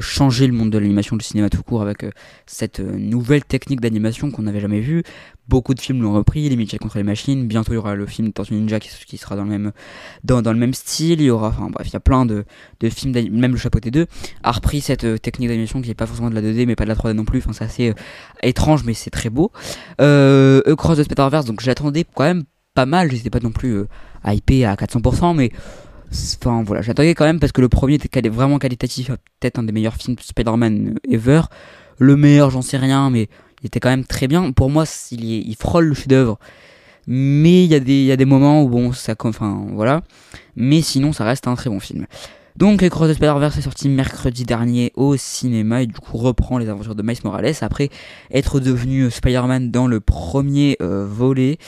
changé 0.00 0.46
le 0.46 0.54
monde 0.54 0.70
de 0.70 0.78
l'animation, 0.78 1.16
du 1.16 1.24
cinéma 1.24 1.50
tout 1.50 1.62
court, 1.62 1.82
avec 1.82 2.06
cette 2.46 2.80
nouvelle 2.80 3.44
technique 3.44 3.82
d'animation 3.82 4.30
qu'on 4.30 4.42
n'avait 4.42 4.60
jamais 4.60 4.80
vue. 4.80 5.02
Beaucoup 5.50 5.74
de 5.74 5.80
films 5.80 6.00
l'ont 6.02 6.12
repris, 6.12 6.48
les 6.48 6.54
Mitchell 6.54 6.78
contre 6.78 6.96
les 6.96 7.02
machines. 7.02 7.48
Bientôt 7.48 7.72
il 7.72 7.74
y 7.74 7.78
aura 7.78 7.96
le 7.96 8.06
film 8.06 8.32
Tortue 8.32 8.54
Ninja 8.54 8.78
qui, 8.78 9.18
sera 9.18 9.34
dans 9.34 9.42
le 9.42 9.50
même 9.50 9.72
dans, 10.22 10.40
le 10.40 10.54
même 10.54 10.74
style. 10.74 11.20
Il 11.20 11.26
y 11.26 11.30
aura, 11.30 11.48
enfin 11.48 11.68
bref, 11.70 11.88
il 11.88 11.92
y 11.92 11.96
a 11.96 12.00
plein 12.00 12.24
de, 12.24 12.44
de 12.78 12.88
films, 12.88 13.12
même 13.32 13.50
le 13.50 13.58
Chapeauté 13.58 13.90
2 13.90 14.06
a 14.44 14.52
repris 14.52 14.80
cette 14.80 15.02
euh, 15.02 15.18
technique 15.18 15.48
d'animation 15.48 15.82
qui 15.82 15.88
n'est 15.88 15.94
pas 15.94 16.06
forcément 16.06 16.30
de 16.30 16.36
la 16.36 16.42
2D 16.42 16.66
mais 16.66 16.76
pas 16.76 16.84
de 16.84 16.90
la 16.90 16.94
3D 16.94 17.14
non 17.14 17.24
plus. 17.24 17.40
Enfin, 17.40 17.52
c'est 17.52 17.64
assez 17.64 17.88
euh, 17.90 17.94
étrange, 18.44 18.84
mais 18.84 18.94
c'est 18.94 19.10
très 19.10 19.28
beau. 19.28 19.50
Euh, 20.00 20.62
Cross 20.76 20.98
the 20.98 21.02
Spider-Verse, 21.02 21.46
donc 21.46 21.60
j'attendais 21.60 22.04
quand 22.14 22.24
même 22.24 22.44
pas 22.74 22.86
mal. 22.86 23.10
J'étais 23.10 23.30
pas 23.30 23.40
non 23.40 23.50
plus 23.50 23.74
euh, 23.74 23.88
hypé 24.24 24.64
à 24.64 24.74
400%, 24.74 25.34
mais 25.34 25.50
enfin 26.38 26.62
voilà, 26.62 26.82
j'attendais 26.82 27.14
quand 27.14 27.24
même 27.24 27.40
parce 27.40 27.52
que 27.52 27.60
le 27.60 27.68
premier 27.68 27.94
était 27.94 28.28
vraiment 28.28 28.58
qualitatif, 28.58 29.10
peut-être 29.40 29.58
un 29.58 29.64
des 29.64 29.72
meilleurs 29.72 29.96
films 29.96 30.16
de 30.16 30.22
Spider-Man 30.22 30.98
ever. 31.08 31.42
Le 31.98 32.16
meilleur, 32.16 32.50
j'en 32.50 32.62
sais 32.62 32.78
rien, 32.78 33.10
mais 33.10 33.28
il 33.62 33.66
était 33.66 33.80
quand 33.80 33.90
même 33.90 34.04
très 34.04 34.28
bien. 34.28 34.52
Pour 34.52 34.70
moi, 34.70 34.84
il, 35.12 35.54
frôle 35.58 35.86
le 35.86 35.94
chef-d'œuvre. 35.94 36.38
Mais 37.06 37.64
il 37.64 37.70
y, 37.70 38.12
a 38.12 38.16
des, 38.16 38.24
moments 38.24 38.62
où, 38.62 38.68
bon, 38.68 38.92
ça. 38.92 39.14
Enfin, 39.24 39.66
voilà. 39.72 40.02
Mais 40.56 40.82
sinon, 40.82 41.12
ça 41.12 41.24
reste 41.24 41.48
un 41.48 41.54
très 41.54 41.70
bon 41.70 41.80
film. 41.80 42.06
Donc, 42.56 42.86
Cross 42.88 43.10
the 43.10 43.14
Spider-Verse 43.14 43.58
est 43.58 43.62
sorti 43.62 43.88
mercredi 43.88 44.44
dernier 44.44 44.92
au 44.94 45.16
cinéma 45.16 45.82
et 45.82 45.86
du 45.86 45.94
coup 45.94 46.18
reprend 46.18 46.58
les 46.58 46.68
aventures 46.68 46.94
de 46.94 47.02
Miles 47.02 47.16
Morales 47.24 47.54
après 47.62 47.88
être 48.30 48.60
devenu 48.60 49.10
Spider-Man 49.10 49.70
dans 49.70 49.86
le 49.86 50.00
premier 50.00 50.76
euh, 50.82 51.06
volet. 51.06 51.58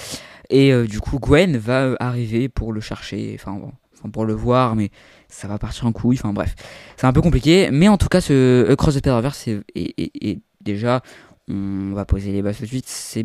Et 0.50 0.72
euh, 0.72 0.86
du 0.86 1.00
coup, 1.00 1.18
Gwen 1.18 1.56
va 1.56 1.84
euh, 1.84 1.96
arriver 1.98 2.48
pour 2.48 2.72
le 2.72 2.80
chercher, 2.80 3.38
enfin, 3.40 3.58
bon, 3.58 4.10
pour 4.10 4.26
le 4.26 4.34
voir, 4.34 4.76
mais 4.76 4.90
ça 5.28 5.48
va 5.48 5.58
partir 5.58 5.86
en 5.86 5.92
couille. 5.92 6.18
Enfin, 6.18 6.32
bref, 6.32 6.54
c'est 6.96 7.06
un 7.06 7.12
peu 7.12 7.22
compliqué. 7.22 7.70
Mais 7.72 7.88
en 7.88 7.96
tout 7.96 8.08
cas, 8.08 8.20
ce 8.20 8.74
Cross 8.74 8.94
the 8.94 8.98
Spider-Verse 8.98 9.48
est, 9.74 10.40
déjà 10.60 11.02
on 11.48 11.92
va 11.92 12.04
poser 12.04 12.32
les 12.32 12.42
bases 12.42 12.56
tout 12.58 12.62
de 12.62 12.68
suite, 12.68 12.88
c'est 12.88 13.24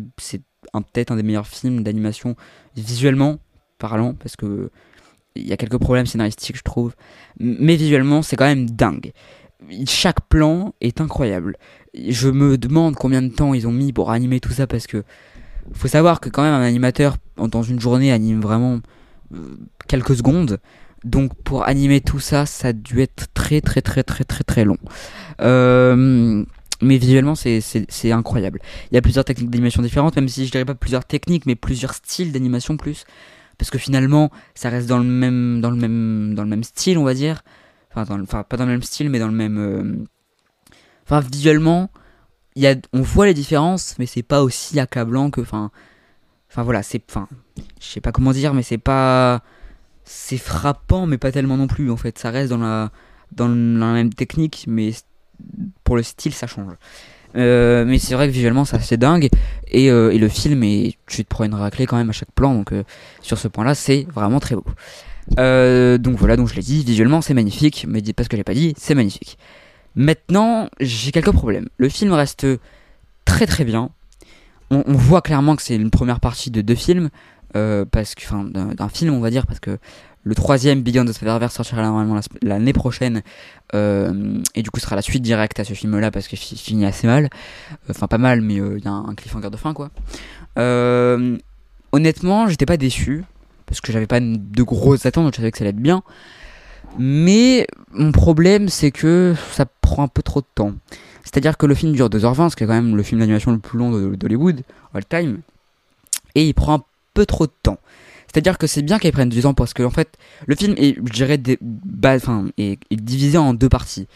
peut-être 0.72 1.12
un 1.12 1.16
des 1.16 1.22
meilleurs 1.22 1.46
films 1.46 1.82
d'animation 1.82 2.36
visuellement 2.76 3.38
parlant, 3.78 4.14
parce 4.14 4.36
que 4.36 4.70
il 5.36 5.46
y 5.46 5.52
a 5.52 5.56
quelques 5.56 5.78
problèmes 5.78 6.06
scénaristiques, 6.06 6.56
je 6.56 6.62
trouve, 6.62 6.94
mais 7.38 7.76
visuellement, 7.76 8.22
c'est 8.22 8.34
quand 8.34 8.46
même 8.46 8.68
dingue. 8.68 9.12
Chaque 9.86 10.20
plan 10.28 10.74
est 10.80 11.00
incroyable. 11.00 11.56
Je 11.94 12.28
me 12.28 12.58
demande 12.58 12.96
combien 12.96 13.22
de 13.22 13.28
temps 13.28 13.54
ils 13.54 13.66
ont 13.66 13.72
mis 13.72 13.92
pour 13.92 14.10
animer 14.10 14.40
tout 14.40 14.52
ça, 14.52 14.66
parce 14.66 14.86
que 14.86 15.04
faut 15.72 15.88
savoir 15.88 16.20
que 16.20 16.28
quand 16.28 16.42
même 16.42 16.54
un 16.54 16.62
animateur 16.62 17.16
dans 17.36 17.62
une 17.62 17.78
journée 17.78 18.10
anime 18.10 18.40
vraiment 18.40 18.80
euh, 19.34 19.56
quelques 19.86 20.16
secondes. 20.16 20.58
Donc 21.04 21.34
pour 21.42 21.68
animer 21.68 22.00
tout 22.00 22.18
ça, 22.18 22.46
ça 22.46 22.68
a 22.68 22.72
dû 22.72 23.00
être 23.00 23.26
très 23.34 23.60
très 23.60 23.82
très 23.82 24.02
très 24.02 24.24
très 24.24 24.44
très 24.44 24.64
long. 24.64 24.78
Euh, 25.40 26.44
mais 26.82 26.98
visuellement 26.98 27.34
c'est 27.34 28.12
incroyable. 28.12 28.60
Il 28.90 28.94
y 28.94 28.98
a 28.98 29.02
plusieurs 29.02 29.24
techniques 29.24 29.50
d'animation 29.50 29.82
différentes, 29.82 30.16
même 30.16 30.28
si 30.28 30.46
je 30.46 30.50
dirais 30.50 30.64
pas 30.64 30.74
plusieurs 30.74 31.04
techniques, 31.04 31.46
mais 31.46 31.54
plusieurs 31.54 31.94
styles 31.94 32.32
d'animation 32.32 32.76
plus, 32.76 33.04
parce 33.58 33.70
que 33.70 33.78
finalement 33.78 34.30
ça 34.54 34.70
reste 34.70 34.88
dans 34.88 34.98
le 34.98 35.04
même 35.04 35.60
dans 35.60 35.70
le 35.70 35.76
même 35.76 36.34
dans 36.34 36.42
le 36.42 36.48
même 36.48 36.64
style 36.64 36.98
on 36.98 37.04
va 37.04 37.14
dire, 37.14 37.42
enfin, 37.90 38.04
dans 38.04 38.22
enfin 38.22 38.42
pas 38.42 38.56
dans 38.56 38.66
le 38.66 38.72
même 38.72 38.82
style 38.82 39.10
mais 39.10 39.18
dans 39.18 39.28
le 39.28 39.34
même, 39.34 39.58
euh, 39.58 40.04
enfin 41.04 41.20
visuellement 41.20 41.90
y 42.56 42.66
a 42.66 42.74
on 42.92 43.02
voit 43.02 43.26
les 43.26 43.34
différences, 43.34 43.96
mais 43.98 44.06
c'est 44.06 44.22
pas 44.22 44.42
aussi 44.42 44.80
accablant 44.80 45.30
que 45.30 45.40
enfin 45.40 45.70
enfin 46.50 46.62
voilà 46.62 46.82
c'est 46.82 47.02
enfin 47.08 47.28
je 47.80 47.86
sais 47.86 48.00
pas 48.00 48.12
comment 48.12 48.32
dire 48.32 48.54
mais 48.54 48.62
c'est 48.62 48.78
pas 48.78 49.42
c'est 50.08 50.38
frappant, 50.38 51.06
mais 51.06 51.18
pas 51.18 51.30
tellement 51.30 51.56
non 51.56 51.66
plus. 51.66 51.90
En 51.90 51.96
fait, 51.96 52.18
ça 52.18 52.30
reste 52.30 52.50
dans 52.50 52.58
la 52.58 52.90
dans 53.32 53.48
la 53.48 53.92
même 53.92 54.12
technique, 54.12 54.64
mais 54.66 54.90
pour 55.84 55.96
le 55.96 56.02
style, 56.02 56.32
ça 56.32 56.46
change. 56.46 56.72
Euh, 57.36 57.84
mais 57.84 57.98
c'est 57.98 58.14
vrai 58.14 58.26
que 58.26 58.32
visuellement, 58.32 58.64
c'est 58.64 58.76
assez 58.76 58.96
dingue. 58.96 59.28
Et, 59.70 59.90
euh, 59.90 60.16
le 60.16 60.28
film, 60.28 60.62
et 60.62 60.96
tu 61.06 61.24
te 61.24 61.28
prends 61.28 61.44
une 61.44 61.54
raclée 61.54 61.86
quand 61.86 61.96
même 61.96 62.10
à 62.10 62.12
chaque 62.12 62.32
plan. 62.32 62.54
Donc, 62.54 62.72
euh, 62.72 62.84
sur 63.20 63.38
ce 63.38 63.48
point-là, 63.48 63.74
c'est 63.74 64.06
vraiment 64.12 64.40
très 64.40 64.54
beau. 64.54 64.64
donc 65.36 66.16
voilà, 66.16 66.36
donc 66.36 66.48
je 66.48 66.54
l'ai 66.54 66.62
dit, 66.62 66.84
visuellement, 66.84 67.20
c'est 67.20 67.34
magnifique. 67.34 67.86
Mais 67.88 68.02
parce 68.14 68.28
que 68.28 68.36
je 68.36 68.40
l'ai 68.40 68.44
pas 68.44 68.54
dit, 68.54 68.74
c'est 68.76 68.94
magnifique. 68.94 69.38
Maintenant, 69.94 70.68
j'ai 70.80 71.12
quelques 71.12 71.32
problèmes. 71.32 71.68
Le 71.76 71.88
film 71.88 72.12
reste 72.12 72.46
très 73.24 73.46
très 73.46 73.64
bien. 73.64 73.90
On, 74.70 74.84
on 74.86 74.94
voit 74.94 75.22
clairement 75.22 75.56
que 75.56 75.62
c'est 75.62 75.76
une 75.76 75.90
première 75.90 76.20
partie 76.20 76.50
de 76.50 76.60
deux 76.60 76.74
films. 76.74 77.10
parce 77.52 78.14
que, 78.14 78.24
enfin, 78.24 78.44
d'un 78.44 78.88
film, 78.88 79.14
on 79.14 79.20
va 79.20 79.30
dire, 79.30 79.46
parce 79.46 79.60
que 79.60 79.78
le 80.28 80.34
troisième 80.34 80.82
Beyond 80.82 81.06
the 81.06 81.12
Spider-Verse 81.12 81.54
sortira 81.54 81.80
normalement 81.80 82.20
l'année 82.42 82.74
prochaine. 82.74 83.22
Euh, 83.74 84.42
et 84.54 84.62
du 84.62 84.70
coup, 84.70 84.78
sera 84.78 84.94
la 84.94 85.00
suite 85.00 85.22
directe 85.22 85.58
à 85.58 85.64
ce 85.64 85.72
film-là 85.72 86.10
parce 86.10 86.28
qu'il 86.28 86.36
finit 86.36 86.84
assez 86.84 87.06
mal. 87.06 87.30
Enfin, 87.88 88.08
pas 88.08 88.18
mal, 88.18 88.42
mais 88.42 88.60
euh, 88.60 88.76
il 88.76 88.84
y 88.84 88.88
a 88.88 88.92
un 88.92 89.14
cliffhanger 89.14 89.48
de 89.48 89.56
fin, 89.56 89.72
quoi. 89.72 89.88
Euh, 90.58 91.38
honnêtement, 91.92 92.46
j'étais 92.46 92.66
pas 92.66 92.76
déçu 92.76 93.24
parce 93.64 93.80
que 93.80 93.90
j'avais 93.90 94.06
pas 94.06 94.20
de 94.20 94.62
grosses 94.62 95.06
attentes, 95.06 95.24
donc 95.24 95.32
je 95.32 95.38
savais 95.38 95.50
que 95.50 95.56
ça 95.56 95.62
allait 95.62 95.70
être 95.70 95.76
bien. 95.76 96.02
Mais 96.98 97.66
mon 97.92 98.12
problème, 98.12 98.68
c'est 98.68 98.90
que 98.90 99.34
ça 99.52 99.64
prend 99.80 100.02
un 100.02 100.08
peu 100.08 100.22
trop 100.22 100.42
de 100.42 100.46
temps. 100.54 100.74
C'est-à-dire 101.24 101.56
que 101.56 101.64
le 101.64 101.74
film 101.74 101.92
dure 101.92 102.10
2h20, 102.10 102.50
ce 102.50 102.56
qui 102.56 102.64
est 102.64 102.66
quand 102.66 102.74
même 102.74 102.96
le 102.96 103.02
film 103.02 103.20
d'animation 103.20 103.50
le 103.50 103.58
plus 103.60 103.78
long 103.78 103.92
d'Hollywood, 104.10 104.60
all 104.92 105.06
time. 105.06 105.38
Et 106.34 106.46
il 106.46 106.52
prend 106.52 106.84
peu 107.18 107.26
trop 107.26 107.46
de 107.46 107.52
temps. 107.64 107.80
C'est-à-dire 108.28 108.58
que 108.58 108.68
c'est 108.68 108.82
bien 108.82 109.00
qu'ils 109.00 109.10
prennent 109.10 109.28
du 109.28 109.42
temps 109.42 109.54
parce 109.54 109.74
que 109.74 109.82
en 109.82 109.90
fait, 109.90 110.16
le 110.46 110.54
film 110.54 110.74
est, 110.76 110.94
je 110.94 111.12
dirais, 111.12 111.36
des, 111.36 111.58
enfin, 112.04 112.46
est, 112.58 112.78
divisé 112.92 113.38
en 113.38 113.54
deux 113.54 113.68
parties. 113.68 114.06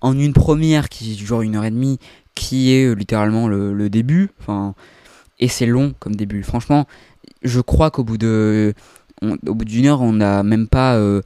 En 0.00 0.16
une 0.16 0.32
première 0.32 0.88
qui 0.88 1.16
dure 1.16 1.42
une 1.42 1.56
heure 1.56 1.64
et 1.64 1.72
demie, 1.72 1.98
qui 2.36 2.72
est 2.72 2.84
euh, 2.84 2.92
littéralement 2.92 3.48
le, 3.48 3.90
début, 3.90 4.30
enfin, 4.38 4.74
et 5.40 5.48
c'est 5.48 5.66
long 5.66 5.94
comme 5.98 6.14
début. 6.14 6.44
Franchement, 6.44 6.86
je 7.42 7.60
crois 7.60 7.90
qu'au 7.90 8.04
bout 8.04 8.18
de, 8.18 8.72
au 9.22 9.54
bout 9.54 9.64
d'une 9.64 9.86
heure, 9.86 10.02
on 10.02 10.12
n'a 10.12 10.44
même 10.44 10.68
pas, 10.68 10.94
euh, 10.94 11.22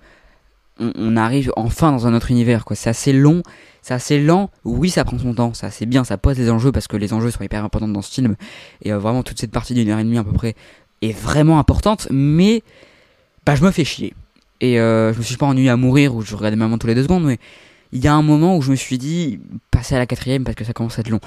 on, 0.79 1.17
arrive 1.17 1.53
enfin 1.57 1.93
dans 1.93 2.07
un 2.07 2.15
autre 2.15 2.31
univers. 2.31 2.65
Quoi, 2.65 2.75
c'est 2.77 2.89
assez 2.89 3.13
long, 3.13 3.43
c'est 3.83 3.95
assez 3.95 4.19
lent. 4.19 4.49
Oui, 4.65 4.89
ça 4.89 5.05
prend 5.05 5.19
son 5.19 5.35
temps, 5.35 5.53
c'est 5.53 5.67
assez 5.67 5.85
bien, 5.85 6.05
ça 6.05 6.17
pose 6.17 6.37
des 6.37 6.51
enjeux 6.51 6.73
parce 6.73 6.89
que 6.89 6.97
les 6.97 7.13
enjeux 7.13 7.31
sont 7.31 7.43
hyper 7.43 7.65
importants 7.65 7.89
dans 7.89 8.03
ce 8.03 8.13
film 8.13 8.37
et 8.83 8.93
euh, 8.93 8.99
vraiment 8.99 9.23
toute 9.23 9.39
cette 9.39 9.51
partie 9.51 9.75
d'une 9.75 9.91
heure 9.91 9.99
et 9.99 10.05
demie 10.05 10.19
à 10.19 10.25
peu 10.25 10.33
près 10.33 10.55
est 11.03 11.13
vraiment 11.13 11.59
importante, 11.59 12.09
mais 12.11 12.63
bah, 13.47 13.55
je 13.55 13.65
me 13.65 13.71
fais 13.71 13.85
chier. 13.85 14.15
Et 14.61 14.81
euh, 14.81 15.13
je 15.13 15.19
me 15.19 15.23
suis 15.23 15.37
pas 15.37 15.47
ennuyé 15.47 15.71
à 15.71 15.77
mourir 15.77 16.15
ou 16.15 16.23
je 16.23 16.35
regardais 16.35 16.57
maman 16.57 16.79
tous 16.79 16.87
les 16.87 16.95
deux 16.95 17.05
secondes, 17.05 17.25
mais 17.25 17.39
il 17.93 18.03
y 18.03 18.09
a 18.09 18.15
un 18.15 18.23
moment 18.23 18.57
où 18.57 18.63
je 18.63 18.71
me 18.71 18.77
suis 18.77 18.99
dit, 18.99 19.41
passer 19.71 19.95
à 19.95 19.99
la 19.99 20.07
quatrième 20.07 20.45
parce 20.45 20.57
que 20.57 20.65
ça 20.65 20.73
commence 20.73 20.99
à 20.99 21.01
être 21.01 21.09
long. 21.09 21.21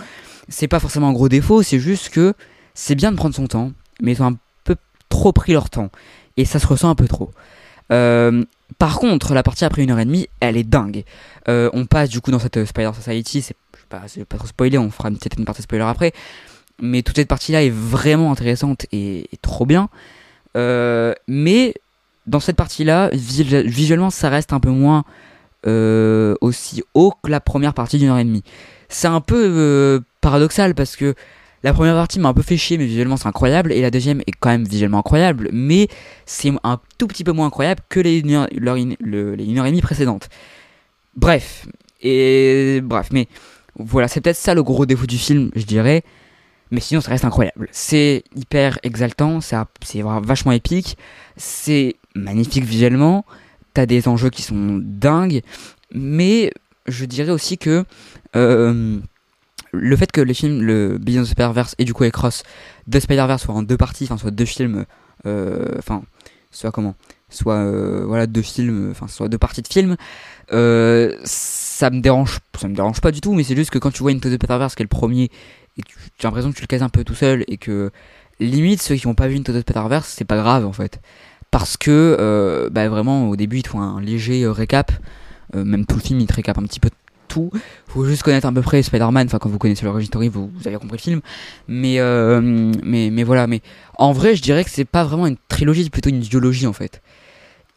C'est 0.49 0.67
pas 0.67 0.79
forcément 0.79 1.07
un 1.07 1.13
gros 1.13 1.29
défaut, 1.29 1.63
c'est 1.63 1.79
juste 1.79 2.09
que 2.09 2.33
c'est 2.73 2.95
bien 2.95 3.11
de 3.11 3.17
prendre 3.17 3.33
son 3.33 3.47
temps, 3.47 3.71
mais 4.01 4.13
ils 4.13 4.21
ont 4.21 4.27
un 4.27 4.37
peu 4.63 4.75
trop 5.09 5.31
pris 5.31 5.53
leur 5.53 5.69
temps. 5.69 5.89
Et 6.37 6.45
ça 6.45 6.59
se 6.59 6.67
ressent 6.67 6.89
un 6.89 6.95
peu 6.95 7.07
trop. 7.07 7.31
Euh, 7.91 8.43
par 8.77 8.99
contre, 8.99 9.33
la 9.33 9.43
partie 9.43 9.65
après 9.65 9.83
une 9.83 9.91
heure 9.91 9.99
et 9.99 10.05
demie, 10.05 10.27
elle 10.39 10.57
est 10.57 10.63
dingue. 10.63 11.03
Euh, 11.47 11.69
on 11.73 11.85
passe 11.85 12.09
du 12.09 12.21
coup 12.21 12.31
dans 12.31 12.39
cette 12.39 12.63
Spider 12.65 12.91
Society, 12.93 13.41
c'est 13.41 13.55
pas, 13.89 14.03
pas 14.29 14.37
trop 14.37 14.47
spoiler, 14.47 14.77
on 14.77 14.91
fera 14.91 15.09
une, 15.09 15.17
une 15.37 15.45
partie 15.45 15.61
spoiler 15.61 15.83
après 15.83 16.13
mais 16.81 17.01
toute 17.03 17.15
cette 17.15 17.27
partie-là 17.27 17.63
est 17.63 17.69
vraiment 17.69 18.31
intéressante 18.31 18.85
et, 18.91 19.29
trop 19.41 19.65
bien. 19.65 19.89
Euh, 20.57 21.13
mais 21.27 21.75
dans 22.27 22.39
cette 22.39 22.55
partie-là, 22.55 23.09
visuellement, 23.13 24.09
ça 24.09 24.29
reste 24.29 24.53
un 24.53 24.59
peu 24.59 24.69
moins 24.69 25.03
euh, 25.67 26.35
aussi 26.41 26.83
haut 26.93 27.13
que 27.23 27.29
la 27.29 27.39
première 27.39 27.73
partie 27.73 27.97
d'une 27.97 28.09
heure 28.09 28.17
et 28.17 28.23
demie. 28.23 28.43
C'est 28.89 29.07
un 29.07 29.21
peu 29.21 29.41
euh, 29.47 29.99
paradoxal 30.19 30.75
parce 30.75 30.95
que 30.95 31.15
la 31.63 31.73
première 31.73 31.93
partie 31.93 32.19
m'a 32.19 32.29
un 32.29 32.33
peu 32.33 32.41
fait 32.41 32.57
chier, 32.57 32.77
mais 32.77 32.85
visuellement 32.85 33.17
c'est 33.17 33.27
incroyable, 33.27 33.71
et 33.71 33.81
la 33.81 33.91
deuxième 33.91 34.21
est 34.21 34.33
quand 34.39 34.49
même 34.49 34.65
visuellement 34.65 34.97
incroyable, 34.97 35.49
mais 35.53 35.87
c'est 36.25 36.51
un 36.63 36.79
tout 36.97 37.05
petit 37.05 37.23
peu 37.23 37.31
moins 37.31 37.45
incroyable 37.47 37.81
que 37.87 37.99
les 37.99 38.17
une 38.19 38.31
heure, 38.31 38.47
heure 38.65 38.77
et 38.77 39.69
demie 39.69 39.81
précédentes. 39.81 40.29
Bref, 41.15 41.67
et 42.01 42.81
bref, 42.83 43.09
mais 43.11 43.27
voilà, 43.77 44.07
c'est 44.07 44.21
peut-être 44.21 44.37
ça 44.37 44.55
le 44.55 44.63
gros 44.63 44.87
défaut 44.87 45.05
du 45.05 45.19
film, 45.19 45.51
je 45.55 45.65
dirais. 45.65 46.03
Mais 46.71 46.79
sinon, 46.79 47.01
ça 47.01 47.11
reste 47.11 47.25
incroyable. 47.25 47.67
C'est 47.71 48.23
hyper 48.35 48.79
exaltant, 48.83 49.41
c'est 49.41 49.57
vachement 50.23 50.53
épique, 50.53 50.97
c'est 51.35 51.97
magnifique 52.15 52.63
visuellement, 52.63 53.25
t'as 53.73 53.85
des 53.85 54.07
enjeux 54.07 54.29
qui 54.29 54.41
sont 54.41 54.79
dingues, 54.81 55.41
mais 55.93 56.51
je 56.87 57.05
dirais 57.05 57.31
aussi 57.31 57.57
que 57.57 57.85
euh, 58.35 58.99
le 59.71 59.95
fait 59.95 60.11
que 60.11 60.21
les 60.21 60.33
films, 60.33 60.61
le 60.61 60.97
Beyond 60.97 61.23
the 61.23 61.27
Spider-Verse 61.27 61.75
et 61.77 61.85
du 61.85 61.93
coup 61.93 62.03
les 62.03 62.11
Cross 62.11 62.43
de 62.87 62.99
Spider-Verse 62.99 63.43
soient 63.43 63.55
en 63.55 63.63
deux 63.63 63.77
parties, 63.77 64.05
enfin 64.05 64.17
soit 64.17 64.31
deux 64.31 64.45
films, 64.45 64.85
euh, 65.25 65.75
enfin 65.77 66.03
soit 66.51 66.71
comment, 66.71 66.95
soit 67.29 67.55
euh, 67.55 68.03
voilà 68.05 68.27
deux 68.27 68.41
films, 68.41 68.89
enfin 68.91 69.07
soit 69.07 69.29
deux 69.29 69.37
parties 69.37 69.61
de 69.61 69.67
films, 69.67 69.95
ça 70.49 71.89
me 71.89 72.01
dérange, 72.01 72.39
ça 72.59 72.67
me 72.67 72.75
dérange 72.75 72.99
pas 73.01 73.11
du 73.11 73.21
tout, 73.21 73.33
mais 73.33 73.43
c'est 73.43 73.55
juste 73.55 73.71
que 73.71 73.79
quand 73.79 73.91
tu 73.91 74.03
vois 74.03 74.11
Into 74.11 74.29
the 74.29 74.33
Spider-Verse 74.33 74.75
qui 74.75 74.81
est 74.81 74.85
le 74.85 74.89
premier 74.89 75.29
et 75.77 75.81
tu 75.83 76.25
as 76.25 76.27
l'impression 76.27 76.51
que 76.51 76.55
tu 76.55 76.61
le 76.61 76.67
cases 76.67 76.81
un 76.81 76.89
peu 76.89 77.03
tout 77.03 77.15
seul 77.15 77.43
et 77.47 77.57
que 77.57 77.91
limite 78.39 78.81
ceux 78.81 78.95
qui 78.95 79.07
n'ont 79.07 79.15
pas 79.15 79.27
vu 79.27 79.35
une 79.35 79.43
Toto 79.43 79.59
Spider-Verse 79.59 80.07
c'est 80.07 80.25
pas 80.25 80.37
grave 80.37 80.65
en 80.65 80.73
fait. 80.73 80.99
Parce 81.49 81.77
que 81.77 82.17
euh, 82.19 82.69
bah, 82.69 82.87
vraiment 82.89 83.29
au 83.29 83.35
début 83.35 83.57
ils 83.57 83.63
te 83.63 83.69
font 83.69 83.81
un 83.81 84.01
léger 84.01 84.43
euh, 84.43 84.51
récap. 84.51 84.91
Euh, 85.55 85.65
même 85.65 85.85
tout 85.85 85.95
le 85.95 86.01
film 86.01 86.19
il 86.19 86.27
te 86.27 86.33
récap 86.33 86.57
un 86.57 86.63
petit 86.63 86.79
peu 86.79 86.89
tout. 87.27 87.51
Faut 87.87 88.05
juste 88.05 88.23
connaître 88.23 88.47
à 88.47 88.51
peu 88.51 88.61
près 88.61 88.81
Spider-Man 88.83 89.27
enfin 89.27 89.39
quand 89.39 89.49
vous 89.49 89.57
connaissez 89.57 89.85
l'origine 89.85 90.07
story 90.07 90.27
vous, 90.29 90.49
avez 90.65 90.77
compris 90.77 90.97
le 90.97 91.01
film. 91.01 91.21
Mais, 91.67 91.99
mais 92.83 93.09
mais 93.11 93.23
voilà 93.23 93.47
mais 93.47 93.61
en 93.97 94.11
vrai 94.11 94.35
je 94.35 94.41
dirais 94.41 94.63
que 94.63 94.69
c'est 94.69 94.85
pas 94.85 95.03
vraiment 95.03 95.27
une 95.27 95.37
trilogie 95.47 95.83
c'est 95.83 95.89
plutôt 95.89 96.09
une 96.09 96.19
biologie 96.19 96.67
en 96.67 96.73
fait 96.73 97.01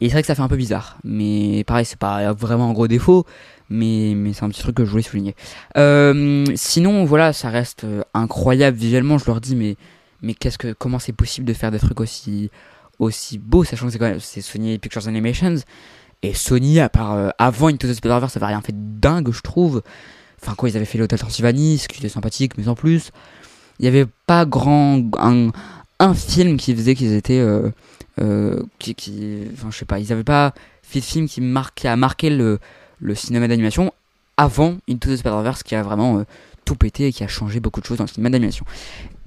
et 0.01 0.07
c'est 0.07 0.13
vrai 0.13 0.21
que 0.21 0.27
ça 0.27 0.35
fait 0.35 0.41
un 0.41 0.47
peu 0.47 0.57
bizarre 0.57 0.97
mais 1.03 1.63
pareil 1.65 1.85
c'est 1.85 1.99
pas 1.99 2.33
vraiment 2.33 2.69
un 2.69 2.73
gros 2.73 2.87
défaut 2.87 3.25
mais, 3.69 4.13
mais 4.15 4.33
c'est 4.33 4.43
un 4.43 4.49
petit 4.49 4.61
truc 4.61 4.75
que 4.75 4.85
je 4.85 4.91
voulais 4.91 5.03
souligner. 5.03 5.35
Euh, 5.77 6.45
sinon, 6.55 7.05
voilà, 7.05 7.33
ça 7.33 7.49
reste 7.49 7.83
euh, 7.83 8.03
incroyable 8.13 8.77
visuellement. 8.77 9.17
Je 9.17 9.25
leur 9.25 9.41
dis, 9.41 9.55
mais, 9.55 9.75
mais 10.21 10.33
qu'est-ce 10.33 10.57
que, 10.57 10.73
comment 10.73 10.99
c'est 10.99 11.13
possible 11.13 11.47
de 11.47 11.53
faire 11.53 11.71
des 11.71 11.79
trucs 11.79 11.99
aussi, 11.99 12.51
aussi 12.99 13.37
beaux, 13.37 13.63
sachant 13.63 13.87
que 13.87 13.91
c'est 13.91 13.99
quand 13.99 14.09
même 14.09 14.19
c'est 14.19 14.41
Sony 14.41 14.77
Pictures 14.77 15.07
Animations. 15.07 15.57
Et 16.21 16.33
Sony, 16.33 16.79
à 16.79 16.89
part 16.89 17.13
euh, 17.13 17.29
avant 17.37 17.67
Into 17.67 17.87
the 17.87 17.93
Spider-Verse, 17.93 18.33
ça 18.33 18.39
avait 18.39 18.47
rien 18.47 18.61
fait 18.61 18.73
de 18.73 18.99
dingue, 18.99 19.31
je 19.31 19.41
trouve. 19.41 19.81
Enfin, 20.41 20.53
quoi, 20.55 20.69
ils 20.69 20.75
avaient 20.75 20.85
fait 20.85 20.97
l'Hôtel 20.97 21.19
Transylvanie, 21.19 21.77
ce 21.79 21.87
qui 21.87 21.99
était 21.99 22.09
sympathique, 22.09 22.57
mais 22.57 22.67
en 22.67 22.75
plus, 22.75 23.11
il 23.79 23.83
n'y 23.83 23.87
avait 23.87 24.05
pas 24.27 24.45
grand. 24.45 25.01
Un 25.99 26.13
film 26.13 26.57
qui 26.57 26.75
faisait 26.75 26.95
qu'ils 26.95 27.13
étaient. 27.13 27.43
qui, 28.79 28.95
qui, 28.95 29.43
enfin, 29.53 29.69
je 29.71 29.77
sais 29.77 29.85
pas, 29.85 29.99
ils 29.99 30.09
n'avaient 30.09 30.23
pas 30.23 30.53
fait 30.83 30.99
de 30.99 31.05
film 31.05 31.27
qui, 31.27 31.41
a 31.87 31.95
marqué 31.95 32.29
le 32.29 32.59
le 32.99 33.15
cinéma 33.15 33.47
d'animation 33.47 33.91
avant 34.37 34.77
Into 34.89 35.09
the 35.11 35.17
Spider-Verse 35.17 35.63
qui 35.63 35.75
a 35.75 35.83
vraiment 35.83 36.19
euh, 36.19 36.23
tout 36.65 36.75
pété 36.75 37.07
et 37.07 37.13
qui 37.13 37.23
a 37.23 37.27
changé 37.27 37.59
beaucoup 37.59 37.81
de 37.81 37.85
choses 37.85 37.97
dans 37.97 38.03
le 38.03 38.09
cinéma 38.09 38.29
d'animation. 38.29 38.65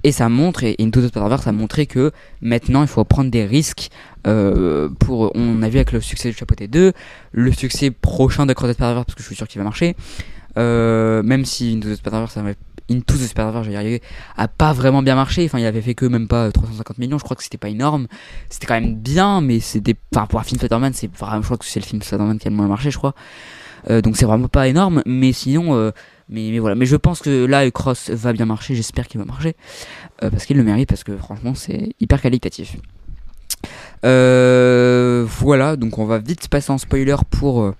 Et 0.03 0.11
ça 0.11 0.29
montre, 0.29 0.63
et 0.63 0.75
Into 0.79 1.01
the 1.01 1.07
Spider-Verse 1.07 1.47
a 1.47 1.51
montré 1.51 1.85
que 1.85 2.11
maintenant 2.41 2.81
il 2.83 2.87
faut 2.87 3.03
prendre 3.03 3.31
des 3.31 3.45
risques 3.45 3.89
euh, 4.27 4.89
pour, 4.99 5.31
on 5.35 5.61
a 5.61 5.69
vu 5.69 5.77
avec 5.77 5.91
le 5.91 6.01
succès 6.01 6.29
de 6.31 6.35
Chapeauté 6.35 6.67
2, 6.67 6.93
le 7.31 7.51
succès 7.51 7.91
prochain 7.91 8.45
de 8.45 8.53
Cross 8.53 8.71
the 8.71 8.73
Spider-Verse 8.73 9.05
parce 9.05 9.15
que 9.15 9.21
je 9.21 9.27
suis 9.27 9.35
sûr 9.35 9.47
qu'il 9.47 9.59
va 9.59 9.65
marcher, 9.65 9.95
euh, 10.57 11.23
même 11.23 11.45
si 11.45 11.75
Into 11.75 11.89
the 11.89 11.95
Spider-Verse 11.95 12.37
Into 12.89 13.15
the 13.15 13.27
Spider-Verse, 13.27 13.65
je 13.65 13.69
vais 13.69 13.75
y 13.75 13.77
arriver, 13.77 14.01
a 14.37 14.47
pas 14.47 14.73
vraiment 14.73 15.01
bien 15.01 15.15
marché. 15.15 15.45
Enfin, 15.45 15.59
il 15.59 15.65
avait 15.65 15.81
fait 15.81 15.95
que 15.95 16.05
même 16.05 16.27
pas 16.27 16.51
350 16.51 16.97
millions. 16.97 17.17
Je 17.17 17.23
crois 17.23 17.35
que 17.35 17.43
c'était 17.43 17.57
pas 17.57 17.69
énorme. 17.69 18.07
C'était 18.49 18.67
quand 18.67 18.79
même 18.79 18.95
bien, 18.95 19.41
mais 19.41 19.59
c'était, 19.59 19.95
enfin, 20.13 20.25
pour 20.27 20.39
un 20.39 20.43
film 20.43 20.59
Spider-Man, 20.59 20.93
c'est 20.93 21.13
vraiment, 21.15 21.41
je 21.41 21.47
crois 21.47 21.57
que 21.57 21.65
c'est 21.65 21.79
le 21.79 21.85
film 21.85 22.01
Spider-Man 22.01 22.39
qui 22.39 22.47
a 22.47 22.51
le 22.51 22.57
moins 22.57 22.67
marché, 22.67 22.91
je 22.91 22.97
crois. 22.97 23.13
Euh, 23.89 24.01
donc 24.01 24.17
c'est 24.17 24.25
vraiment 24.25 24.47
pas 24.47 24.67
énorme, 24.67 25.01
mais 25.05 25.31
sinon, 25.31 25.75
euh, 25.75 25.91
mais, 26.27 26.49
mais 26.51 26.59
voilà. 26.59 26.75
Mais 26.75 26.85
je 26.85 26.95
pense 26.95 27.21
que 27.21 27.45
là, 27.45 27.69
Cross 27.71 28.09
va 28.09 28.33
bien 28.33 28.45
marcher. 28.45 28.75
J'espère 28.75 29.07
qu'il 29.07 29.19
va 29.19 29.25
marcher 29.25 29.55
euh, 30.23 30.29
parce 30.29 30.45
qu'il 30.45 30.57
le 30.57 30.63
mérite, 30.63 30.89
parce 30.89 31.03
que 31.03 31.15
franchement, 31.17 31.55
c'est 31.55 31.93
hyper 31.99 32.21
qualitatif. 32.21 32.77
voilà, 34.03 35.75
donc 35.75 35.97
on 35.97 36.05
va 36.05 36.19
vite 36.19 36.47
passer 36.49 36.71
en 36.71 36.77
spoiler 36.77 37.15
pour 37.29 37.73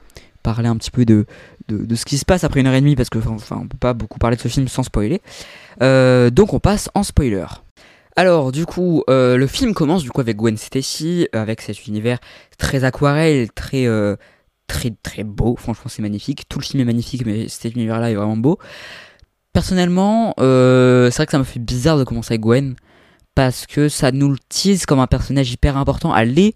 parler 0.43 0.67
un 0.67 0.77
petit 0.77 0.91
peu 0.91 1.05
de, 1.05 1.25
de, 1.67 1.96
ce 1.96 2.05
qui 2.05 2.17
se 2.17 2.25
passe 2.25 2.43
après 2.43 2.60
une 2.60 2.67
heure 2.67 2.74
et 2.74 2.81
demie 2.81 2.96
parce 2.96 3.10
que 3.10 3.19
enfin 3.19 3.60
on 3.62 3.67
peut 3.67 3.77
pas 3.77 3.93
beaucoup 3.93 4.19
parler 4.19 4.38
de 4.38 4.41
ce 4.41 4.48
film 4.48 4.67
sans 4.67 4.84
spoiler. 4.84 5.22
donc 5.79 6.53
on 6.53 6.60
passe 6.60 6.89
en 6.93 7.03
spoiler. 7.03 7.46
Alors 8.15 8.51
du 8.51 8.65
coup 8.65 9.03
le 9.08 9.48
film 9.48 9.74
commence 9.74 10.03
du 10.03 10.12
coup 10.12 10.22
avec 10.22 10.38
Gwen 10.38 10.58
Stacy 10.58 11.27
avec 11.34 11.62
cet 11.62 11.88
univers 11.88 12.19
très 12.58 12.84
aquarelle, 12.84 13.51
très 13.51 13.88
très 14.67 14.93
très 15.03 15.24
beau, 15.24 15.55
franchement 15.55 15.89
c'est 15.89 16.01
magnifique, 16.01 16.48
tout 16.50 16.60
le 16.60 16.65
film 16.65 16.81
est 16.81 16.86
magnifique 16.86 17.25
mais 17.25 17.48
cet 17.48 17.74
univers 17.75 18.00
là 18.00 18.12
est 18.12 18.15
vraiment 18.15 18.38
beau. 18.38 18.60
Personnellement, 19.53 20.36
euh, 20.39 21.10
c'est 21.10 21.17
vrai 21.17 21.25
que 21.25 21.31
ça 21.31 21.39
me 21.39 21.43
fait 21.43 21.60
bizarre 21.60 21.98
de 21.98 22.03
commencer 22.03 22.34
avec 22.34 22.41
Gwen, 22.41 22.75
parce 23.34 23.65
que 23.65 23.89
ça 23.89 24.12
nous 24.12 24.29
le 24.29 24.38
tease 24.48 24.86
comme 24.86 25.00
un 25.00 25.08
personnage 25.08 25.51
hyper 25.51 25.75
important, 25.75 26.15
elle 26.15 26.34
l'est, 26.34 26.55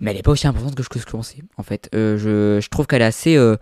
mais 0.00 0.10
elle 0.10 0.18
est 0.18 0.22
pas 0.22 0.32
aussi 0.32 0.46
importante 0.46 0.74
que 0.74 0.82
ce 0.82 0.88
que 0.88 0.98
je 0.98 1.06
pensais 1.06 1.42
en 1.56 1.62
fait. 1.62 1.88
Euh, 1.94 2.16
je, 2.16 2.60
je 2.62 2.68
trouve 2.68 2.86
qu'elle 2.86 3.02
est 3.02 3.06
assez, 3.06 3.36
euh, 3.36 3.56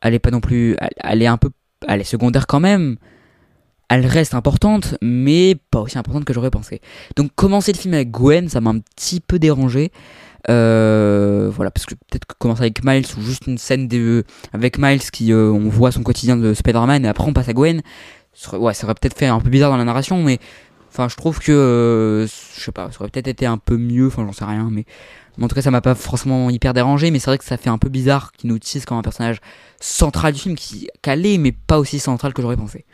elle 0.00 0.14
est 0.14 0.18
pas 0.18 0.30
non 0.30 0.40
plus, 0.40 0.76
elle, 0.98 1.22
est 1.22 1.26
un 1.26 1.36
peu, 1.36 1.50
elle 1.86 2.00
est 2.00 2.04
secondaire 2.04 2.46
quand 2.46 2.60
même. 2.60 2.96
Elle 3.88 4.06
reste 4.06 4.34
importante, 4.34 4.96
mais 5.02 5.56
pas 5.72 5.80
aussi 5.80 5.98
importante 5.98 6.24
que 6.24 6.32
j'aurais 6.32 6.50
pensé. 6.50 6.80
Donc 7.16 7.34
commencer 7.34 7.72
le 7.72 7.78
film 7.78 7.94
avec 7.94 8.12
Gwen, 8.12 8.48
ça 8.48 8.60
m'a 8.60 8.70
un 8.70 8.78
petit 8.78 9.18
peu 9.18 9.40
dérangé. 9.40 9.90
Euh, 10.48 11.50
voilà, 11.54 11.70
parce 11.70 11.86
que 11.86 11.94
peut-être 11.94 12.24
que 12.24 12.34
commencer 12.38 12.62
avec 12.62 12.84
Miles 12.84 13.04
ou 13.18 13.20
juste 13.20 13.46
une 13.46 13.58
scène 13.58 13.88
de, 13.88 14.24
avec 14.52 14.78
Miles 14.78 15.02
qui 15.10 15.32
euh, 15.32 15.50
on 15.50 15.68
voit 15.68 15.92
son 15.92 16.02
quotidien 16.02 16.36
de 16.36 16.54
Spider-Man 16.54 17.04
et 17.04 17.08
après 17.08 17.24
on 17.24 17.32
passe 17.32 17.48
à 17.48 17.52
Gwen, 17.52 17.82
ouais, 18.54 18.74
ça 18.74 18.86
aurait 18.86 18.94
peut-être 18.94 19.18
fait 19.18 19.26
un 19.26 19.40
peu 19.40 19.50
bizarre 19.50 19.70
dans 19.70 19.76
la 19.76 19.84
narration, 19.84 20.22
mais 20.22 20.38
enfin 20.90 21.08
je 21.08 21.16
trouve 21.16 21.38
que 21.38 21.52
euh, 21.52 22.26
je 22.26 22.60
sais 22.60 22.72
pas, 22.72 22.90
ça 22.90 23.00
aurait 23.00 23.10
peut-être 23.10 23.28
été 23.28 23.46
un 23.46 23.58
peu 23.58 23.76
mieux, 23.76 24.08
enfin 24.08 24.24
j'en 24.26 24.32
sais 24.32 24.44
rien, 24.44 24.68
mais, 24.70 24.84
mais 25.38 25.44
en 25.44 25.48
tout 25.48 25.54
cas 25.54 25.62
ça 25.62 25.70
m'a 25.70 25.80
pas 25.80 25.94
forcément 25.94 26.50
hyper 26.50 26.74
dérangé, 26.74 27.10
mais 27.10 27.18
c'est 27.18 27.30
vrai 27.30 27.38
que 27.38 27.44
ça 27.44 27.56
fait 27.56 27.70
un 27.70 27.78
peu 27.78 27.88
bizarre 27.88 28.32
qu'il 28.32 28.50
nous 28.50 28.56
utilise 28.56 28.84
comme 28.84 28.98
un 28.98 29.02
personnage 29.02 29.40
central 29.80 30.32
du 30.32 30.40
film 30.40 30.54
qui 30.56 30.88
calé 31.02 31.38
mais 31.38 31.52
pas 31.52 31.78
aussi 31.78 31.98
central 31.98 32.34
que 32.34 32.42
j'aurais 32.42 32.56
pensé. 32.56 32.84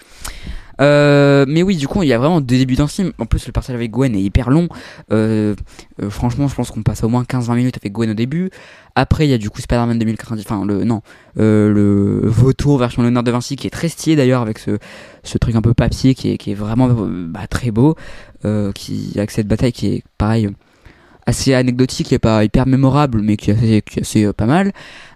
Euh, 0.81 1.45
mais 1.49 1.63
oui, 1.63 1.77
du 1.77 1.89
coup, 1.89 2.03
il 2.03 2.09
y 2.09 2.13
a 2.13 2.19
vraiment 2.19 2.41
deux 2.41 2.57
débuts 2.57 2.77
d'un 2.77 2.87
film. 2.87 3.13
En 3.19 3.27
plus, 3.27 3.47
le 3.47 3.53
passage 3.53 3.75
avec 3.75 3.91
Gwen 3.91 4.15
est 4.15 4.21
hyper 4.21 4.51
long. 4.51 4.69
Euh, 5.13 5.55
euh, 6.03 6.11
franchement, 6.11 6.49
je 6.49 6.55
pense 6.55 6.71
qu'on 6.71 6.83
passe 6.83 7.03
au 7.05 7.09
moins 7.09 7.23
15-20 7.23 7.57
minutes 7.57 7.77
avec 7.81 7.93
Gwen 7.93 8.11
au 8.11 8.15
début. 8.15 8.51
Après, 8.95 9.27
il 9.27 9.31
y 9.31 9.35
a 9.35 9.39
du 9.39 9.51
coup 9.51 9.61
Spider-Man 9.61 9.99
2090, 9.99 10.43
enfin, 10.43 10.65
le, 10.65 10.85
non, 10.85 11.03
euh, 11.39 11.73
le 11.73 12.29
Vautour 12.29 12.79
version 12.79 13.03
Léonard 13.03 13.25
de 13.25 13.31
Vinci 13.31 13.57
qui 13.57 13.67
est 13.67 13.71
très 13.71 13.89
stylé 13.89 14.17
d'ailleurs 14.17 14.41
avec 14.41 14.59
ce, 14.59 14.79
ce 15.23 15.37
truc 15.37 15.55
un 15.55 15.61
peu 15.61 15.75
papier 15.75 16.15
qui 16.15 16.31
est, 16.31 16.39
qui 16.39 16.53
est 16.53 16.55
vraiment 16.55 16.89
bah, 16.89 17.47
très 17.49 17.71
beau. 17.71 17.97
Qui, 18.77 19.11
avec 19.17 19.33
cette 19.33 19.49
bataille 19.49 19.73
qui 19.73 19.89
est 19.89 20.05
pareil, 20.19 20.49
assez 21.27 21.53
anecdotique 21.53 22.13
et 22.13 22.21
pas 22.21 22.45
hyper 22.45 22.65
mémorable, 22.65 23.21
mais 23.21 23.37
qui 23.37 23.51
est 23.51 23.55
assez, 23.55 23.83
qui 23.83 23.99
est 23.99 24.03
assez 24.03 24.33
pas 24.33 24.47
mal. 24.47 24.71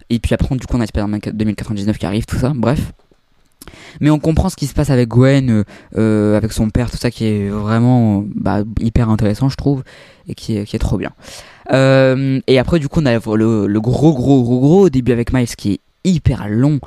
Et 0.09 0.19
puis 0.19 0.35
après, 0.35 0.57
du 0.57 0.67
coup, 0.67 0.77
on 0.77 0.81
a 0.81 0.87
Spider-Man 0.87 1.21
2099 1.33 1.97
qui 1.97 2.07
arrive, 2.07 2.27
tout 2.27 2.39
ça, 2.39 2.53
bref. 2.53 2.93
Mais 4.01 4.11
on 4.11 4.19
comprend 4.19 4.49
ce 4.49 4.57
qui 4.57 4.67
se 4.67 4.75
passe 4.75 4.91
avec 4.91 5.09
Gwen, 5.09 5.51
euh, 5.51 5.65
euh, 5.97 6.37
avec 6.37 6.53
son 6.53 6.71
père, 6.71 6.91
tout 6.91 6.97
ça 6.97 7.11
qui 7.11 7.25
est 7.25 7.49
vraiment 7.49 8.25
bah, 8.35 8.63
hyper 8.81 9.11
intéressant, 9.11 9.49
je 9.49 9.57
trouve, 9.57 9.83
et 10.29 10.35
qui 10.35 10.57
est, 10.57 10.79
trop 10.79 10.99
bien. 10.99 11.13
Euh, 11.73 12.41
et 12.47 12.59
après, 12.59 12.79
du 12.79 12.89
coup, 12.89 13.01
on 13.01 13.07
a 13.07 13.13
le, 13.13 13.67
le 13.67 13.81
gros, 13.81 14.15
gros, 14.15 14.43
gros, 14.43 14.61
gros 14.61 14.91
début 14.91 15.13
avec 15.13 15.33
Miles 15.33 15.55
qui 15.57 15.73
est 15.73 15.81
hyper 16.05 16.49
long. 16.49 16.81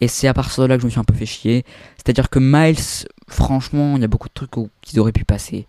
Et 0.00 0.08
c'est 0.08 0.28
à 0.28 0.34
partir 0.34 0.62
de 0.62 0.68
là 0.68 0.76
que 0.76 0.82
je 0.82 0.86
me 0.86 0.90
suis 0.90 1.00
un 1.00 1.04
peu 1.04 1.14
fait 1.14 1.26
chier. 1.26 1.64
C'est-à-dire 1.96 2.28
que 2.28 2.38
Miles, 2.38 3.06
franchement, 3.28 3.96
il 3.96 4.02
y 4.02 4.04
a 4.04 4.08
beaucoup 4.08 4.28
de 4.28 4.34
trucs 4.34 4.50
qu'ils 4.82 5.00
auraient 5.00 5.12
pu 5.12 5.24
passer. 5.24 5.66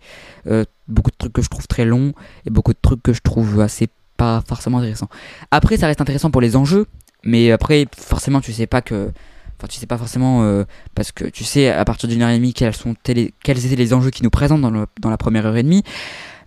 Beaucoup 0.86 1.10
de 1.10 1.16
trucs 1.16 1.32
que 1.32 1.42
je 1.42 1.48
trouve 1.48 1.66
très 1.66 1.86
longs 1.86 2.12
et 2.44 2.50
beaucoup 2.50 2.72
de 2.72 2.78
trucs 2.80 3.02
que 3.02 3.14
je 3.14 3.20
trouve 3.20 3.60
assez 3.60 3.88
pas 4.18 4.42
forcément 4.46 4.78
intéressants. 4.78 5.08
Après, 5.50 5.78
ça 5.78 5.86
reste 5.86 6.02
intéressant 6.02 6.30
pour 6.30 6.42
les 6.42 6.56
enjeux, 6.56 6.86
mais 7.24 7.50
après, 7.50 7.86
forcément, 7.96 8.42
tu 8.42 8.52
sais 8.52 8.66
pas 8.66 8.82
que. 8.82 9.10
Enfin, 9.58 9.66
tu 9.68 9.78
sais 9.78 9.86
pas 9.86 9.98
forcément 9.98 10.42
euh, 10.44 10.64
parce 10.94 11.10
que 11.10 11.24
tu 11.24 11.42
sais 11.44 11.68
à 11.68 11.84
partir 11.84 12.08
d'une 12.08 12.22
heure 12.22 12.28
et 12.30 12.36
demie 12.36 12.54
quels 12.54 12.74
sont 12.74 12.94
télé- 12.94 13.34
quels 13.42 13.66
étaient 13.66 13.74
les 13.76 13.92
enjeux 13.92 14.10
qui 14.10 14.22
nous 14.22 14.30
présentent 14.30 14.60
dans, 14.60 14.70
le- 14.70 14.86
dans 15.00 15.10
la 15.10 15.16
première 15.16 15.46
heure 15.46 15.56
et 15.56 15.62
demie. 15.64 15.82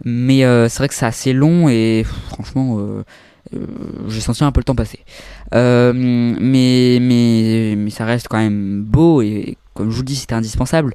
Mais 0.05 0.45
euh, 0.45 0.69
c'est 0.69 0.77
vrai 0.79 0.87
que 0.87 0.93
c'est 0.95 1.05
assez 1.05 1.33
long 1.33 1.67
et 1.69 2.05
franchement, 2.29 2.79
euh, 2.79 3.03
euh, 3.53 3.65
j'ai 4.07 4.21
senti 4.21 4.43
un 4.45 4.51
peu 4.51 4.61
le 4.61 4.63
temps 4.63 4.75
passer. 4.75 4.99
Euh, 5.53 5.91
mais, 5.93 6.99
mais, 7.01 7.75
mais 7.77 7.89
ça 7.89 8.05
reste 8.05 8.27
quand 8.29 8.37
même 8.37 8.81
beau 8.83 9.21
et 9.21 9.57
comme 9.73 9.89
je 9.89 9.95
vous 9.95 10.01
le 10.01 10.07
dis, 10.07 10.15
c'était 10.15 10.35
indispensable. 10.35 10.93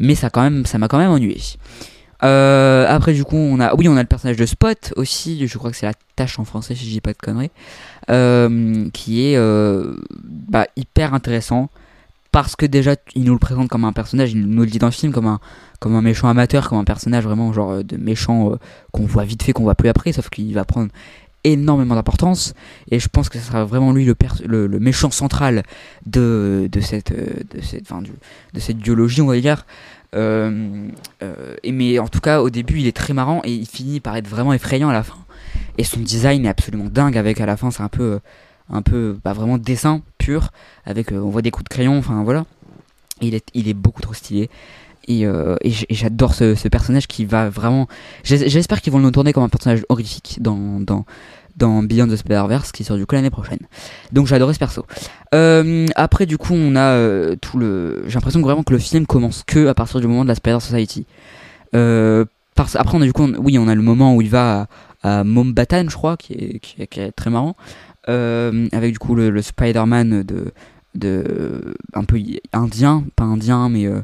Mais 0.00 0.14
ça 0.14 0.30
quand 0.30 0.42
même, 0.42 0.66
ça 0.66 0.78
m'a 0.78 0.88
quand 0.88 0.98
même 0.98 1.10
ennuyé. 1.10 1.40
Euh, 2.24 2.84
après 2.88 3.12
du 3.12 3.24
coup, 3.24 3.36
on 3.36 3.60
a, 3.60 3.74
oui, 3.76 3.86
on 3.88 3.96
a 3.96 4.02
le 4.02 4.08
personnage 4.08 4.36
de 4.36 4.46
Spot 4.46 4.92
aussi. 4.96 5.46
Je 5.46 5.56
crois 5.58 5.70
que 5.70 5.76
c'est 5.76 5.86
la 5.86 5.94
tâche 6.16 6.38
en 6.40 6.44
français 6.44 6.74
si 6.74 6.84
je 6.84 6.90
dis 6.90 7.00
pas 7.00 7.12
de 7.12 7.18
conneries, 7.18 7.50
qui 8.08 9.26
est 9.26 9.36
euh, 9.36 9.94
bah, 10.24 10.66
hyper 10.76 11.14
intéressant. 11.14 11.70
Parce 12.30 12.56
que 12.56 12.66
déjà 12.66 12.94
il 13.14 13.24
nous 13.24 13.32
le 13.32 13.38
présente 13.38 13.68
comme 13.68 13.84
un 13.86 13.92
personnage, 13.94 14.32
il 14.32 14.46
nous 14.46 14.60
le 14.62 14.68
dit 14.68 14.78
dans 14.78 14.86
le 14.86 14.92
film 14.92 15.12
comme 15.12 15.26
un 15.26 15.40
comme 15.80 15.94
un 15.94 16.02
méchant 16.02 16.28
amateur, 16.28 16.68
comme 16.68 16.78
un 16.78 16.84
personnage 16.84 17.24
vraiment 17.24 17.52
genre 17.54 17.70
euh, 17.70 17.82
de 17.82 17.96
méchant 17.96 18.52
euh, 18.52 18.56
qu'on 18.92 19.06
voit 19.06 19.24
vite 19.24 19.42
fait, 19.42 19.52
qu'on 19.52 19.62
voit 19.62 19.74
plus 19.74 19.88
après, 19.88 20.12
sauf 20.12 20.28
qu'il 20.28 20.52
va 20.52 20.64
prendre 20.66 20.90
énormément 21.44 21.94
d'importance. 21.94 22.52
Et 22.90 22.98
je 22.98 23.08
pense 23.08 23.28
que 23.30 23.38
ce 23.38 23.46
sera 23.46 23.64
vraiment 23.64 23.92
lui 23.92 24.04
le, 24.04 24.68
méchant 24.78 25.10
central 25.10 25.62
de, 26.04 26.68
de 26.70 26.80
cette 26.80 27.12
euh, 27.12 27.26
de 27.54 27.62
cette 27.62 27.90
enfin, 27.90 28.02
du- 28.02 28.12
de 28.52 28.60
cette 28.60 28.78
biologie 28.78 29.22
on 29.22 29.26
va 29.26 29.40
dire. 29.40 29.64
Euh, 30.14 30.88
euh, 31.22 31.54
mais 31.70 31.98
en 31.98 32.08
tout 32.08 32.20
cas 32.20 32.40
au 32.40 32.50
début 32.50 32.78
il 32.80 32.86
est 32.86 32.96
très 32.96 33.12
marrant 33.14 33.40
et 33.44 33.52
il 33.54 33.66
finit 33.66 34.00
par 34.00 34.16
être 34.16 34.28
vraiment 34.28 34.52
effrayant 34.52 34.88
à 34.88 34.92
la 34.94 35.02
fin 35.02 35.16
et 35.78 35.84
son 35.84 36.00
design 36.00 36.44
est 36.46 36.48
absolument 36.48 36.86
dingue 36.90 37.16
avec 37.16 37.40
à 37.40 37.46
la 37.46 37.56
fin 37.56 37.70
c'est 37.70 37.82
un 37.82 37.88
peu 37.88 38.02
euh, 38.02 38.18
un 38.70 38.82
peu 38.82 39.18
bah, 39.24 39.32
vraiment 39.32 39.58
dessin 39.58 40.02
pur 40.18 40.50
avec 40.84 41.12
euh, 41.12 41.18
on 41.18 41.30
voit 41.30 41.42
des 41.42 41.50
coups 41.50 41.64
de 41.64 41.68
crayon 41.68 41.96
enfin 41.98 42.22
voilà. 42.24 42.44
Il 43.20 43.34
est 43.34 43.46
il 43.54 43.68
est 43.68 43.74
beaucoup 43.74 44.02
trop 44.02 44.14
stylé. 44.14 44.48
Et, 45.10 45.24
euh, 45.26 45.56
j'adore 45.88 46.34
ce, 46.34 46.68
personnage 46.68 47.06
qui 47.06 47.24
va 47.24 47.48
vraiment 47.48 47.88
j'es- 48.24 48.48
j'espère 48.48 48.82
qu'ils 48.82 48.92
vont 48.92 48.98
le 48.98 49.10
tourner 49.10 49.32
comme 49.32 49.42
un 49.42 49.48
personnage 49.48 49.82
horrifique 49.88 50.36
dans 50.40 50.80
dans 50.80 51.06
dans 51.56 51.82
Beyond 51.82 52.08
the 52.08 52.16
Spider-Verse 52.16 52.72
qui 52.72 52.84
sort 52.84 52.98
du 52.98 53.06
coup 53.06 53.14
l'année 53.14 53.30
prochaine. 53.30 53.58
Donc 54.12 54.30
adoré 54.30 54.52
ce 54.52 54.58
perso. 54.58 54.84
Après 55.96 56.26
du 56.26 56.36
coup 56.36 56.52
on 56.54 56.76
a 56.76 57.34
tout 57.36 57.58
le 57.58 58.04
j'ai 58.06 58.14
l'impression 58.14 58.40
vraiment 58.40 58.62
que 58.62 58.72
le 58.72 58.78
film 58.78 59.06
commence 59.06 59.44
que 59.46 59.66
à 59.66 59.74
partir 59.74 60.00
du 60.00 60.06
moment 60.06 60.24
de 60.24 60.28
la 60.28 60.34
Spider 60.34 60.60
Society 60.60 61.06
après 62.76 62.96
on 62.96 63.02
a 63.02 63.04
du 63.04 63.12
coup 63.12 63.26
oui 63.38 63.58
on 63.58 63.68
a 63.68 63.74
le 63.74 63.82
moment 63.82 64.14
où 64.14 64.22
il 64.22 64.28
va 64.30 64.66
à, 65.02 65.24
Mombatan 65.24 65.84
je 65.88 65.94
crois 65.94 66.16
qui 66.16 66.60
est, 66.78 67.12
très 67.16 67.30
marrant 67.30 67.56
euh, 68.08 68.68
avec 68.72 68.92
du 68.92 68.98
coup 68.98 69.14
le, 69.14 69.42
Spider-Man 69.42 70.22
de 70.94 71.74
un 71.94 72.04
peu 72.04 72.20
indien 72.52 73.04
pas 73.14 73.24
indien 73.24 73.68
mais 73.68 73.86
euh, 73.86 74.00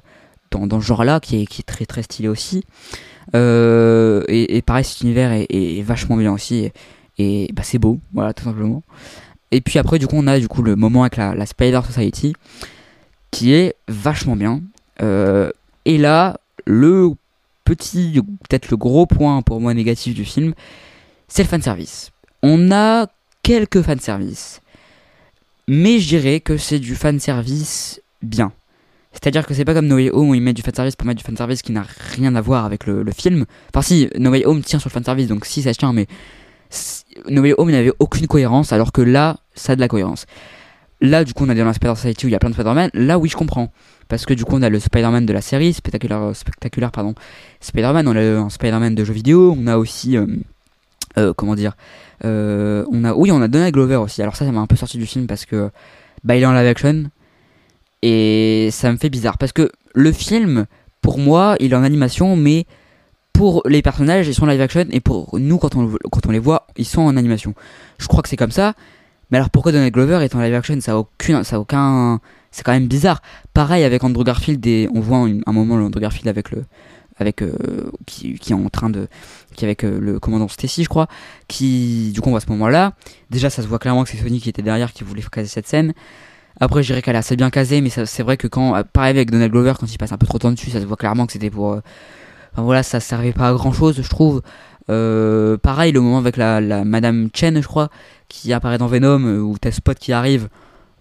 dans, 0.50 0.80
ce 0.80 0.86
genre 0.86 1.04
là 1.04 1.20
qui 1.20 1.42
est, 1.42 1.66
très 1.66 1.84
très 1.84 2.02
stylé 2.02 2.28
aussi. 2.28 2.64
Euh, 3.34 4.22
et, 4.28 4.62
pareil 4.62 4.84
cet 4.84 5.00
univers 5.00 5.32
est, 5.32 5.82
vachement 5.82 6.16
bien 6.16 6.32
aussi 6.32 6.70
et, 7.18 7.48
bah, 7.52 7.62
c'est 7.64 7.78
beau 7.78 7.98
voilà 8.12 8.32
tout 8.34 8.44
simplement. 8.44 8.82
Et 9.50 9.60
puis 9.60 9.78
après 9.78 9.98
du 9.98 10.06
coup 10.06 10.16
on 10.16 10.26
a 10.26 10.38
du 10.38 10.48
coup 10.48 10.62
le 10.62 10.76
moment 10.76 11.02
avec 11.02 11.16
la, 11.16 11.46
Spider 11.46 11.80
Society 11.84 12.34
qui 13.30 13.52
est 13.52 13.74
vachement 13.88 14.36
bien. 14.36 14.60
Et 15.00 15.98
là 15.98 16.36
le 16.66 17.10
petit 17.64 18.20
peut-être 18.48 18.70
le 18.70 18.76
gros 18.76 19.06
point 19.06 19.42
pour 19.42 19.60
moi 19.60 19.74
négatif 19.74 20.14
du 20.14 20.24
film 20.24 20.54
c'est 21.28 21.42
le 21.42 21.48
fanservice 21.48 22.10
on 22.42 22.70
a 22.70 23.06
quelques 23.42 23.82
fanservice 23.82 24.60
mais 25.66 25.98
je 25.98 26.08
dirais 26.08 26.40
que 26.40 26.56
c'est 26.56 26.78
du 26.78 26.94
fanservice 26.94 28.00
bien 28.22 28.52
c'est-à-dire 29.14 29.46
que 29.46 29.54
c'est 29.54 29.64
pas 29.64 29.74
comme 29.74 29.86
No 29.86 29.94
Way 29.94 30.10
Home 30.10 30.30
où 30.30 30.34
ils 30.34 30.42
mettent 30.42 30.56
du 30.56 30.62
fanservice 30.62 30.96
pour 30.96 31.06
mettre 31.06 31.18
du 31.18 31.24
fanservice 31.24 31.62
qui 31.62 31.72
n'a 31.72 31.86
rien 32.16 32.34
à 32.34 32.40
voir 32.40 32.64
avec 32.64 32.84
le, 32.84 33.04
film. 33.16 33.46
Enfin 33.72 33.80
si, 33.80 34.10
No 34.18 34.30
Way 34.30 34.44
Home 34.44 34.60
tient 34.62 34.80
sur 34.80 34.88
le 34.88 34.92
fanservice, 34.92 35.28
donc 35.28 35.46
si 35.46 35.62
ça 35.62 35.72
tient, 35.72 35.92
mais 35.92 36.06
No 37.30 37.40
Way 37.40 37.54
Home 37.56 37.70
n'avait 37.70 37.92
aucune 38.00 38.26
cohérence, 38.26 38.72
alors 38.72 38.90
que 38.90 39.00
là, 39.00 39.36
ça 39.54 39.72
a 39.72 39.76
de 39.76 39.80
la 39.80 39.88
cohérence. 39.88 40.26
Là, 41.00 41.22
du 41.22 41.32
coup, 41.32 41.44
on 41.44 41.48
a 41.48 41.54
dans 41.54 41.64
la 41.64 41.72
Spider 41.72 41.94
Society 41.94 42.26
où 42.26 42.28
il 42.28 42.32
y 42.32 42.34
a 42.34 42.38
plein 42.38 42.50
de 42.50 42.54
Spider-Man. 42.54 42.90
Là, 42.94 43.18
oui, 43.18 43.28
je 43.28 43.36
comprends. 43.36 43.72
Parce 44.08 44.26
que 44.26 44.34
du 44.34 44.44
coup, 44.44 44.56
on 44.56 44.62
a 44.62 44.68
le 44.68 44.80
Spider-Man 44.80 45.26
de 45.26 45.32
la 45.32 45.40
série, 45.40 45.72
spectaculaire, 45.72 46.34
spectaculaire 46.34 46.90
pardon, 46.90 47.14
Spider-Man, 47.64 48.06
on 48.06 48.14
a 48.14 48.20
un 48.20 48.50
Spider-Man 48.50 48.94
de 48.94 49.04
jeux 49.04 49.14
vidéo, 49.14 49.56
on 49.58 49.66
a 49.66 49.78
aussi, 49.78 50.18
euh, 50.18 50.26
euh, 51.16 51.32
comment 51.32 51.54
dire, 51.54 51.72
euh, 52.24 52.84
on 52.92 53.04
a, 53.04 53.14
oui, 53.14 53.32
on 53.32 53.40
a 53.40 53.48
Donald 53.48 53.72
Glover 53.72 53.96
aussi. 53.96 54.20
Alors 54.20 54.36
ça, 54.36 54.44
ça 54.44 54.52
m'a 54.52 54.60
un 54.60 54.66
peu 54.66 54.76
sorti 54.76 54.98
du 54.98 55.06
film 55.06 55.26
parce 55.26 55.46
que, 55.46 55.70
bah, 56.24 56.36
il 56.36 56.42
est 56.42 56.46
en 56.46 56.52
live 56.52 56.66
action, 56.66 57.04
et 58.02 58.68
ça 58.70 58.92
me 58.92 58.98
fait 58.98 59.08
bizarre 59.08 59.38
parce 59.38 59.52
que 59.52 59.70
le 59.94 60.12
film, 60.12 60.66
pour 61.00 61.18
moi, 61.18 61.56
il 61.58 61.72
est 61.72 61.76
en 61.76 61.82
animation, 61.82 62.36
mais 62.36 62.66
pour 63.32 63.62
les 63.66 63.80
personnages, 63.80 64.28
ils 64.28 64.34
sont 64.34 64.44
en 64.44 64.50
live 64.50 64.60
action 64.60 64.84
et 64.90 65.00
pour 65.00 65.38
nous, 65.38 65.56
quand 65.56 65.74
on, 65.74 65.90
quand 66.12 66.26
on 66.26 66.30
les 66.30 66.38
voit, 66.38 66.66
ils 66.76 66.84
sont 66.84 67.00
en 67.00 67.16
animation. 67.16 67.54
Je 67.98 68.06
crois 68.08 68.22
que 68.22 68.28
c'est 68.28 68.36
comme 68.36 68.50
ça. 68.50 68.74
Mais 69.30 69.38
alors 69.38 69.48
pourquoi 69.48 69.72
Donald 69.72 69.92
Glover 69.92 70.22
est 70.22 70.34
en 70.34 70.40
live 70.40 70.54
action? 70.54 70.78
Ça 70.82 70.92
a 70.92 70.96
aucun, 70.96 71.42
ça 71.44 71.58
aucun, 71.58 72.20
c'est 72.50 72.62
quand 72.62 72.72
même 72.72 72.88
bizarre. 72.88 73.22
Pareil 73.54 73.84
avec 73.84 74.04
Andrew 74.04 74.22
Garfield 74.22 74.64
on 74.94 75.00
voit 75.00 75.26
un 75.46 75.52
moment 75.52 75.76
Andrew 75.76 75.98
Garfield 75.98 76.28
avec 76.28 76.50
le, 76.50 76.64
avec 77.18 77.42
euh, 77.42 77.52
qui, 78.06 78.36
est 78.48 78.52
en 78.52 78.68
train 78.68 78.90
de, 78.90 79.08
qui 79.54 79.64
est 79.64 79.68
avec 79.68 79.84
euh, 79.84 79.98
le 80.00 80.18
commandant 80.18 80.48
Stacy, 80.48 80.84
je 80.84 80.88
crois, 80.88 81.06
qui 81.48 82.10
du 82.12 82.20
coup 82.20 82.28
on 82.28 82.32
voit 82.32 82.38
à 82.38 82.44
ce 82.44 82.50
moment-là. 82.50 82.94
Déjà, 83.30 83.50
ça 83.50 83.62
se 83.62 83.68
voit 83.68 83.78
clairement 83.78 84.04
que 84.04 84.10
c'est 84.10 84.16
Sony 84.16 84.40
qui 84.40 84.48
était 84.48 84.62
derrière, 84.62 84.92
qui 84.92 85.04
voulait 85.04 85.22
caser 85.22 85.48
cette 85.48 85.68
scène. 85.68 85.94
Après, 86.60 86.82
je 86.82 86.88
dirais 86.88 87.02
qu'elle 87.02 87.16
est 87.16 87.18
assez 87.18 87.36
bien 87.36 87.50
casée, 87.50 87.80
mais 87.80 87.90
c'est 87.90 88.22
vrai 88.22 88.36
que 88.36 88.46
quand, 88.46 88.76
euh, 88.76 88.82
pareil 88.92 89.10
avec 89.10 89.30
Donald 89.30 89.52
Glover, 89.52 89.74
quand 89.78 89.92
il 89.92 89.98
passe 89.98 90.12
un 90.12 90.18
peu 90.18 90.26
trop 90.26 90.38
de 90.38 90.42
temps 90.42 90.52
dessus, 90.52 90.70
ça 90.70 90.80
se 90.80 90.86
voit 90.86 90.96
clairement 90.96 91.26
que 91.26 91.32
c'était 91.32 91.50
pour. 91.50 91.78
Enfin 92.52 92.62
voilà, 92.62 92.82
ça 92.82 93.00
servait 93.00 93.32
pas 93.32 93.48
à 93.48 93.52
grand 93.52 93.72
chose, 93.72 94.00
je 94.00 94.08
trouve. 94.08 94.42
Pareil, 94.86 95.92
le 95.92 96.00
moment 96.00 96.18
avec 96.18 96.36
la, 96.36 96.60
Madame 96.84 97.28
Chen, 97.32 97.60
je 97.60 97.66
crois, 97.66 97.88
qui 98.28 98.52
apparaît 98.52 98.78
dans 98.78 98.86
Venom, 98.86 99.24
où 99.40 99.56
t'as 99.58 99.72
Spot 99.72 99.98
qui 99.98 100.12
arrive. 100.12 100.48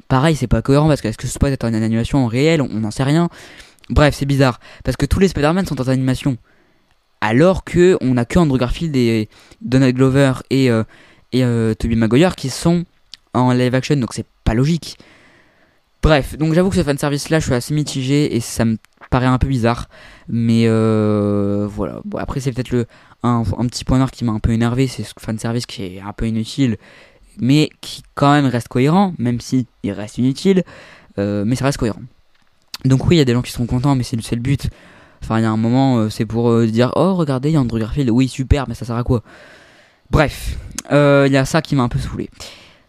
Pareil, 0.07 0.35
c'est 0.35 0.47
pas 0.47 0.61
cohérent 0.61 0.87
parce 0.87 1.01
que 1.01 1.07
est-ce 1.07 1.17
que 1.17 1.27
Spot 1.27 1.49
est 1.49 1.63
en 1.63 1.73
animation 1.73 2.25
en 2.25 2.27
réel? 2.27 2.61
On 2.61 2.79
n'en 2.79 2.91
sait 2.91 3.03
rien. 3.03 3.29
Bref, 3.89 4.15
c'est 4.15 4.25
bizarre. 4.25 4.59
Parce 4.83 4.97
que 4.97 5.05
tous 5.05 5.19
les 5.19 5.27
Spider-Man 5.27 5.65
sont 5.65 5.79
en 5.81 5.87
animation. 5.87 6.37
Alors 7.21 7.63
que 7.63 7.97
on 8.01 8.17
a 8.17 8.25
que 8.25 8.39
Andrew 8.39 8.57
Garfield 8.57 8.95
et 8.95 9.29
Donald 9.61 9.95
Glover 9.95 10.33
et, 10.49 10.69
euh, 10.69 10.83
et 11.31 11.43
euh, 11.43 11.73
Tobey 11.73 11.95
Maguire 11.95 12.35
qui 12.35 12.49
sont 12.49 12.83
en 13.33 13.51
live 13.53 13.73
action, 13.73 13.95
donc 13.95 14.13
c'est 14.13 14.25
pas 14.43 14.53
logique. 14.53 14.97
Bref, 16.01 16.37
donc 16.37 16.53
j'avoue 16.53 16.69
que 16.69 16.75
ce 16.75 16.83
fanservice 16.83 17.29
là, 17.29 17.39
je 17.39 17.45
suis 17.45 17.53
assez 17.53 17.73
mitigé 17.73 18.35
et 18.35 18.41
ça 18.41 18.65
me 18.65 18.77
paraît 19.09 19.25
un 19.25 19.37
peu 19.37 19.47
bizarre. 19.47 19.87
Mais 20.27 20.65
euh, 20.67 21.65
voilà, 21.69 22.01
bon, 22.03 22.17
après 22.17 22.41
c'est 22.41 22.51
peut-être 22.51 22.85
un, 23.23 23.43
petit 23.67 23.85
point 23.85 23.97
noir 23.97 24.11
qui 24.11 24.25
m'a 24.25 24.33
un 24.33 24.39
peu 24.39 24.51
énervé, 24.51 24.87
c'est 24.87 25.03
ce 25.03 25.13
fanservice 25.17 25.65
qui 25.65 25.83
est 25.83 26.01
un 26.01 26.11
peu 26.11 26.27
inutile, 26.27 26.77
mais 27.39 27.69
qui 27.79 28.03
quand 28.15 28.33
même 28.33 28.47
reste 28.47 28.67
cohérent, 28.67 29.13
même 29.17 29.39
si 29.39 29.65
il 29.83 29.93
reste 29.93 30.17
inutile, 30.17 30.63
euh, 31.19 31.45
mais 31.45 31.55
ça 31.55 31.65
reste 31.65 31.77
cohérent. 31.77 32.01
Donc 32.85 33.07
oui, 33.07 33.15
il 33.15 33.19
y 33.19 33.21
a 33.21 33.25
des 33.25 33.33
gens 33.33 33.41
qui 33.41 33.51
sont 33.51 33.65
contents, 33.65 33.95
mais 33.95 34.03
c'est 34.03 34.17
le 34.17 34.41
but. 34.41 34.69
Enfin, 35.23 35.39
il 35.39 35.43
y 35.43 35.45
a 35.45 35.51
un 35.51 35.57
moment, 35.57 35.99
euh, 35.99 36.09
c'est 36.09 36.25
pour 36.25 36.49
euh, 36.49 36.67
dire 36.67 36.91
Oh, 36.95 37.15
regardez, 37.15 37.49
il 37.49 37.53
y 37.53 37.55
a 37.55 37.61
Andrew 37.61 37.79
Garfield. 37.79 38.09
Oui, 38.09 38.27
super, 38.27 38.67
mais 38.67 38.75
ça 38.75 38.85
sert 38.85 38.97
à 38.97 39.03
quoi? 39.03 39.23
Bref, 40.11 40.57
il 40.91 41.31
y 41.31 41.37
a 41.37 41.45
ça 41.45 41.61
qui 41.61 41.75
m'a 41.75 41.83
un 41.83 41.89
peu 41.89 41.99
saoulé. 41.99 42.29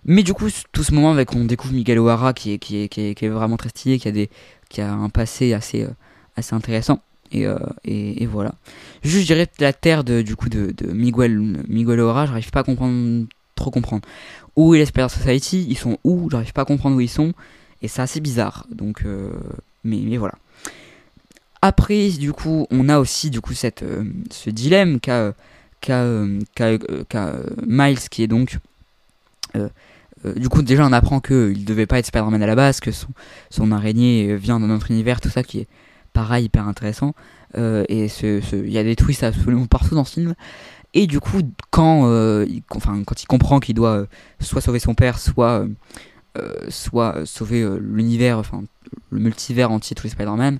Mais 0.04 0.22
du 0.22 0.35
coup, 0.35 0.48
tout 0.72 0.83
ce 0.83 0.92
moment 0.92 1.12
avec 1.12 1.35
on 1.35 1.44
découvre 1.44 1.72
Miguel 1.72 1.98
O'Hara 1.98 2.35
qui 2.35 2.52
est, 2.52 3.28
vraiment 3.28 3.57
très 3.57 3.70
stylé, 3.70 3.98
qui 3.98 4.80
a, 4.80 4.92
un 4.92 5.09
passé 5.09 5.54
assez, 5.54 5.87
intéressant. 6.50 7.00
Et, 7.33 8.26
voilà. 8.26 8.54
Juste, 9.02 9.22
je 9.22 9.26
dirais 9.26 9.48
la 9.61 9.72
terre 9.72 10.04
de, 10.04 10.20
du 10.20 10.37
coup 10.37 10.48
de, 10.48 10.74
Miguel, 10.92 11.38
Miguel 11.68 12.00
O'Hara, 12.00 12.26
j'arrive 12.26 12.50
pas 12.50 12.61
à 12.61 12.64
comprendre, 12.64 13.26
trop 13.54 13.70
comprendre. 13.70 14.02
Où 14.57 14.74
est 14.74 14.78
l'Esperance 14.78 15.14
Society? 15.14 15.64
Ils 15.68 15.78
sont 15.78 15.98
où? 16.04 16.28
J'arrive 16.30 16.52
pas 16.52 16.62
à 16.62 16.66
comprendre 16.66 16.96
où 16.96 17.00
ils 17.00 17.09
sont. 17.09 17.33
Et 17.80 17.88
c'est 17.88 18.02
assez 18.02 18.20
bizarre. 18.20 18.66
Donc, 18.70 19.04
mais, 19.85 20.16
voilà. 20.16 20.35
Après, 21.62 22.09
du 22.11 22.33
coup, 22.33 22.66
on 22.70 22.88
a 22.88 22.99
aussi 22.99 23.31
du 23.31 23.40
coup 23.40 23.55
cette, 23.55 23.83
euh, 23.83 24.05
ce 24.31 24.51
dilemme 24.51 25.01
qu'a 25.01 25.33
euh, 25.90 26.40
euh, 26.61 27.47
Miles, 27.66 28.09
qui 28.11 28.23
est 28.23 28.27
donc 28.27 28.59
du 30.37 30.49
coup, 30.49 30.62
déjà, 30.62 30.87
on 30.87 30.92
apprend 30.92 31.20
qu'il 31.20 31.64
devait 31.64 31.87
pas 31.87 31.99
être 31.99 32.07
Spider-Man 32.07 32.42
à 32.42 32.47
la 32.47 32.57
base, 32.57 32.81
que 32.81 32.90
son, 32.90 33.09
son 33.51 33.70
araignée 33.70 34.35
vient 34.37 34.59
d'un 34.59 34.70
autre 34.70 34.90
univers, 34.90 35.20
tout 35.20 35.29
ça 35.29 35.42
qui 35.42 35.61
est 35.61 35.68
pareil, 36.14 36.47
hyper 36.47 36.66
intéressant. 36.66 37.14
et 37.57 38.05
il 38.05 38.11
ce, 38.11 38.57
y 38.66 38.79
a 38.79 38.83
des 38.83 38.97
twists 38.97 39.23
absolument 39.23 39.66
partout 39.66 39.94
dans 39.94 40.05
ce 40.05 40.14
film. 40.14 40.35
Et 40.94 41.07
du 41.07 41.20
coup, 41.20 41.42
quand, 41.70 42.09
il, 42.47 42.62
enfin, 42.70 43.03
quand 43.07 43.23
il 43.23 43.27
comprend 43.27 43.61
qu'il 43.61 43.75
doit 43.75 44.07
soit 44.40 44.62
sauver 44.62 44.79
son 44.79 44.94
père, 44.94 45.18
soit, 45.18 45.66
soit 46.68 47.27
sauver 47.27 47.66
l'univers, 47.79 48.38
enfin, 48.38 48.64
le 49.11 49.20
multivers 49.20 49.70
entier, 49.70 49.94
tous 49.94 50.05
les 50.05 50.11
Spider-Man, 50.11 50.59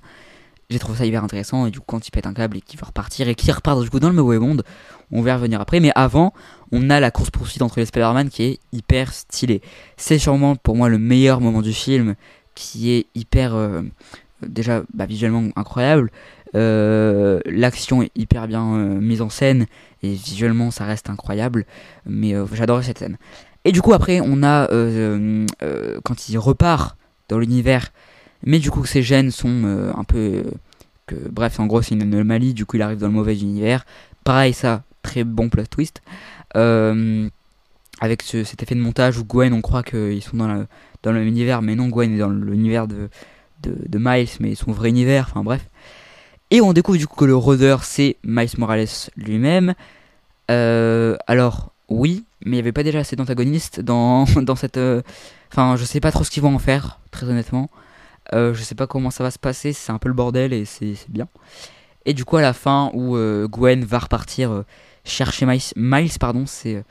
j'ai 0.69 0.79
trouvé 0.79 0.97
ça 0.97 1.05
hyper 1.05 1.23
intéressant 1.23 1.65
et 1.65 1.71
du 1.71 1.79
coup 1.79 1.85
quand 1.87 2.07
il 2.07 2.11
pète 2.11 2.25
un 2.25 2.33
câble 2.33 2.57
et 2.57 2.61
qu'il 2.61 2.79
va 2.79 2.87
repartir 2.87 3.27
et 3.27 3.35
qu'il 3.35 3.51
repart 3.51 3.79
dans 3.99 4.09
le 4.09 4.15
mauvais 4.15 4.39
monde 4.39 4.63
on 5.11 5.21
va 5.21 5.31
y 5.31 5.33
revenir 5.33 5.61
après 5.61 5.79
mais 5.79 5.91
avant 5.95 6.33
on 6.71 6.89
a 6.89 6.99
la 6.99 7.11
course 7.11 7.29
poursuite 7.29 7.61
entre 7.61 7.79
les 7.79 7.85
Spider-Man 7.85 8.29
qui 8.29 8.43
est 8.43 8.59
hyper 8.71 9.13
stylée. 9.13 9.61
C'est 9.97 10.17
sûrement 10.17 10.55
pour 10.55 10.75
moi 10.75 10.89
le 10.89 10.97
meilleur 10.97 11.39
moment 11.39 11.61
du 11.61 11.73
film 11.73 12.15
qui 12.55 12.91
est 12.91 13.05
hyper 13.13 13.53
euh, 13.53 13.81
déjà 14.45 14.83
bah, 14.93 15.05
visuellement 15.05 15.49
incroyable. 15.55 16.09
Euh, 16.55 17.41
l'action 17.45 18.01
est 18.01 18.11
hyper 18.15 18.47
bien 18.47 18.75
euh, 18.75 18.99
mise 18.99 19.21
en 19.21 19.29
scène 19.29 19.67
et 20.01 20.13
visuellement 20.13 20.71
ça 20.71 20.85
reste 20.85 21.09
incroyable 21.09 21.65
mais 22.05 22.33
j'adore 22.53 22.81
cette 22.83 22.99
scène 22.99 23.17
et 23.65 23.71
du 23.71 23.81
coup 23.81 23.93
après 23.93 24.21
on 24.23 24.41
a 24.43 24.67
quand 26.03 26.29
il 26.29 26.37
repart 26.37 26.97
dans 27.27 27.39
l'univers 27.39 27.91
mais 28.45 28.59
du 28.59 28.71
coup, 28.71 28.85
ces 28.85 29.01
gènes 29.01 29.31
sont 29.31 29.63
euh, 29.65 29.91
un 29.95 30.03
peu. 30.03 30.17
Euh, 30.17 30.43
que, 31.07 31.15
bref, 31.29 31.59
en 31.59 31.65
gros, 31.65 31.81
c'est 31.81 31.95
une 31.95 32.01
anomalie. 32.01 32.53
Du 32.53 32.65
coup, 32.65 32.77
il 32.77 32.81
arrive 32.81 32.99
dans 32.99 33.07
le 33.07 33.13
mauvais 33.13 33.37
univers. 33.37 33.85
Pareil, 34.23 34.53
ça, 34.53 34.83
très 35.01 35.23
bon 35.23 35.49
plot 35.49 35.65
twist. 35.65 36.01
Euh, 36.55 37.27
avec 38.01 38.23
cet 38.23 38.61
effet 38.61 38.75
de 38.75 38.79
montage 38.79 39.17
où 39.17 39.23
Gwen, 39.23 39.53
on 39.53 39.61
croit 39.61 39.83
qu'ils 39.83 40.21
sont 40.21 40.37
dans, 40.37 40.47
la, 40.47 40.65
dans 41.03 41.11
le 41.11 41.19
même 41.19 41.27
univers, 41.27 41.61
mais 41.61 41.75
non, 41.75 41.87
Gwen 41.89 42.13
est 42.13 42.17
dans 42.17 42.29
l'univers 42.29 42.87
de, 42.87 43.09
de, 43.61 43.99
Miles, 43.99 44.27
mais 44.39 44.55
son 44.55 44.71
vrai 44.71 44.89
univers, 44.89 45.27
enfin 45.29 45.43
bref. 45.43 45.69
Et 46.51 46.59
on 46.59 46.73
découvre 46.73 46.97
du 46.97 47.07
coup 47.07 47.15
que 47.15 47.25
le 47.25 47.35
rôdeur, 47.35 47.83
c'est 47.83 48.17
Miles 48.23 48.49
Morales 48.57 48.87
lui-même. 49.15 49.75
alors, 50.49 51.71
oui, 51.89 52.25
mais 52.41 52.51
il 52.51 52.53
n'y 52.53 52.59
avait 52.59 52.71
pas 52.71 52.83
déjà 52.83 52.99
assez 52.99 53.15
d'antagonistes 53.15 53.79
dans, 53.79 54.25
dans 54.41 54.55
cette. 54.55 54.79
Enfin, 55.51 55.75
je 55.75 55.85
sais 55.85 55.99
pas 55.99 56.11
trop 56.11 56.23
ce 56.23 56.31
qu'ils 56.31 56.43
vont 56.43 56.55
en 56.55 56.59
faire, 56.59 56.99
très 57.11 57.27
honnêtement. 57.27 57.69
Euh, 58.33 58.53
je 58.53 58.63
sais 58.63 58.75
pas 58.75 58.87
comment 58.87 59.11
ça 59.11 59.23
va 59.23 59.31
se 59.31 59.39
passer, 59.39 59.73
c'est 59.73 59.91
un 59.91 59.99
peu 59.99 60.07
le 60.07 60.15
bordel 60.15 60.53
et 60.53 60.65
c'est 60.65 60.95
bien. 61.09 61.27
Et 62.05 62.13
du 62.13 62.25
coup, 62.25 62.37
à 62.37 62.41
la 62.41 62.53
fin, 62.53 62.91
où 62.93 63.15
euh, 63.15 63.47
Gwen 63.47 63.83
va 63.83 63.99
repartir 63.99 64.51
euh, 64.51 64.65
chercher 65.03 65.45
Miles, 65.45 65.61
Miles 65.75 66.11
pardon, 66.19 66.45
c'est 66.45 66.83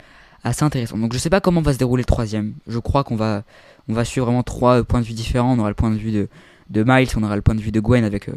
assez 0.43 0.63
intéressant. 0.63 0.97
Donc 0.97 1.13
je 1.13 1.17
sais 1.17 1.29
pas 1.29 1.41
comment 1.41 1.61
va 1.61 1.73
se 1.73 1.77
dérouler 1.77 2.01
le 2.01 2.05
troisième. 2.05 2.53
Je 2.67 2.79
crois 2.79 3.03
qu'on 3.03 3.15
va, 3.15 3.43
on 3.89 3.93
va 3.93 4.05
suivre 4.05 4.25
vraiment 4.27 4.43
trois 4.43 4.83
points 4.83 5.01
de 5.01 5.05
vue 5.05 5.13
différents. 5.13 5.53
On 5.53 5.59
aura 5.59 5.69
le 5.69 5.75
point 5.75 5.91
de 5.91 5.97
vue 5.97 6.11
de, 6.11 6.29
de 6.69 6.83
Miles, 6.85 7.09
on 7.15 7.23
aura 7.23 7.35
le 7.35 7.41
point 7.41 7.55
de 7.55 7.61
vue 7.61 7.71
de 7.71 7.79
Gwen 7.79 8.03
avec 8.03 8.29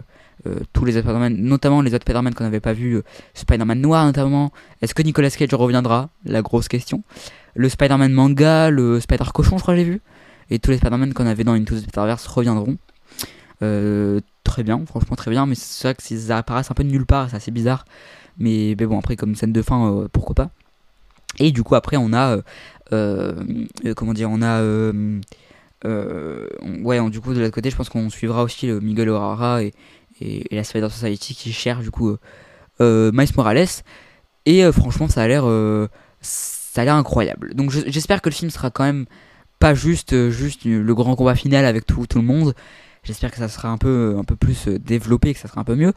tous 0.72 0.84
les 0.84 0.92
Spider-Man, 0.92 1.36
notamment 1.36 1.82
les 1.82 1.94
autres 1.94 2.04
Spider-Man 2.04 2.34
qu'on 2.34 2.44
n'avait 2.44 2.60
pas 2.60 2.72
vu, 2.72 3.02
Spider-Man 3.34 3.80
noir 3.80 4.04
notamment. 4.04 4.52
Est-ce 4.82 4.94
que 4.94 5.02
Nicolas 5.02 5.30
Cage 5.30 5.52
reviendra? 5.54 6.10
La 6.24 6.42
grosse 6.42 6.68
question. 6.68 7.02
Le 7.54 7.68
Spider-Man 7.68 8.12
manga, 8.12 8.70
le 8.70 9.00
Spider-Cochon, 9.00 9.58
je 9.58 9.62
crois 9.62 9.76
j'ai 9.76 9.84
vu. 9.84 10.00
Et 10.50 10.58
tous 10.58 10.70
les 10.70 10.78
Spider-Man 10.78 11.12
qu'on 11.12 11.26
avait 11.26 11.44
dans 11.44 11.54
Into 11.54 11.74
the 11.74 11.80
Spider-Verse 11.80 12.26
reviendront. 12.26 12.78
Euh, 13.62 14.20
très 14.44 14.62
bien, 14.62 14.84
franchement 14.86 15.16
très 15.16 15.30
bien, 15.30 15.44
mais 15.46 15.54
c'est 15.56 15.88
vrai 15.88 15.94
que 15.94 16.02
ça 16.02 16.38
apparaissent 16.38 16.70
un 16.70 16.74
peu 16.74 16.84
de 16.84 16.90
nulle 16.90 17.06
part, 17.06 17.30
c'est 17.30 17.36
assez 17.36 17.50
bizarre. 17.50 17.84
Mais, 18.38 18.74
bon, 18.76 18.98
après, 18.98 19.16
comme 19.16 19.34
scène 19.34 19.52
de 19.52 19.62
fin, 19.62 19.90
euh, 19.90 20.08
pourquoi 20.12 20.34
pas. 20.34 20.50
Et 21.38 21.50
du 21.50 21.62
coup, 21.62 21.74
après, 21.74 21.96
on 21.96 22.12
a. 22.12 22.38
Euh, 22.92 23.34
comment 23.96 24.14
dire 24.14 24.30
On 24.30 24.42
a. 24.42 24.62
ouais, 25.84 27.10
du 27.10 27.20
coup, 27.20 27.34
de 27.34 27.40
l'autre 27.40 27.54
côté, 27.54 27.70
je 27.70 27.76
pense 27.76 27.88
qu'on 27.88 28.10
suivra 28.10 28.42
aussi 28.42 28.66
le 28.66 28.80
Miguel 28.80 29.08
O'Hara 29.10 29.62
et, 29.62 29.72
et, 30.20 30.44
la 30.54 30.64
Spider 30.64 30.88
Society 30.90 31.34
qui 31.34 31.52
cherche, 31.52 31.82
du 31.82 31.90
coup, 31.90 32.16
Miles 32.80 33.32
Morales. 33.36 33.66
Et 34.46 34.70
franchement, 34.72 35.08
ça 35.08 35.22
a 35.22 35.28
l'air. 35.28 35.44
ça 36.20 36.82
a 36.82 36.84
l'air 36.84 36.94
incroyable. 36.94 37.54
Donc, 37.54 37.70
j'espère 37.70 38.22
que 38.22 38.28
le 38.28 38.34
film 38.34 38.50
sera 38.50 38.70
quand 38.70 38.84
même 38.84 39.06
pas 39.58 39.74
juste, 39.74 40.30
juste 40.30 40.64
le 40.64 40.94
grand 40.94 41.16
combat 41.16 41.34
final 41.34 41.64
avec 41.64 41.84
tout, 41.86 42.06
tout 42.06 42.18
le 42.18 42.24
monde, 42.24 42.54
J'espère 43.08 43.30
que 43.30 43.38
ça 43.38 43.48
sera 43.48 43.68
un 43.68 43.78
peu, 43.78 44.16
un 44.18 44.24
peu 44.24 44.36
plus 44.36 44.68
euh, 44.68 44.78
développé, 44.78 45.32
que 45.32 45.40
ça 45.40 45.48
sera 45.48 45.62
un 45.62 45.64
peu 45.64 45.74
mieux. 45.74 45.94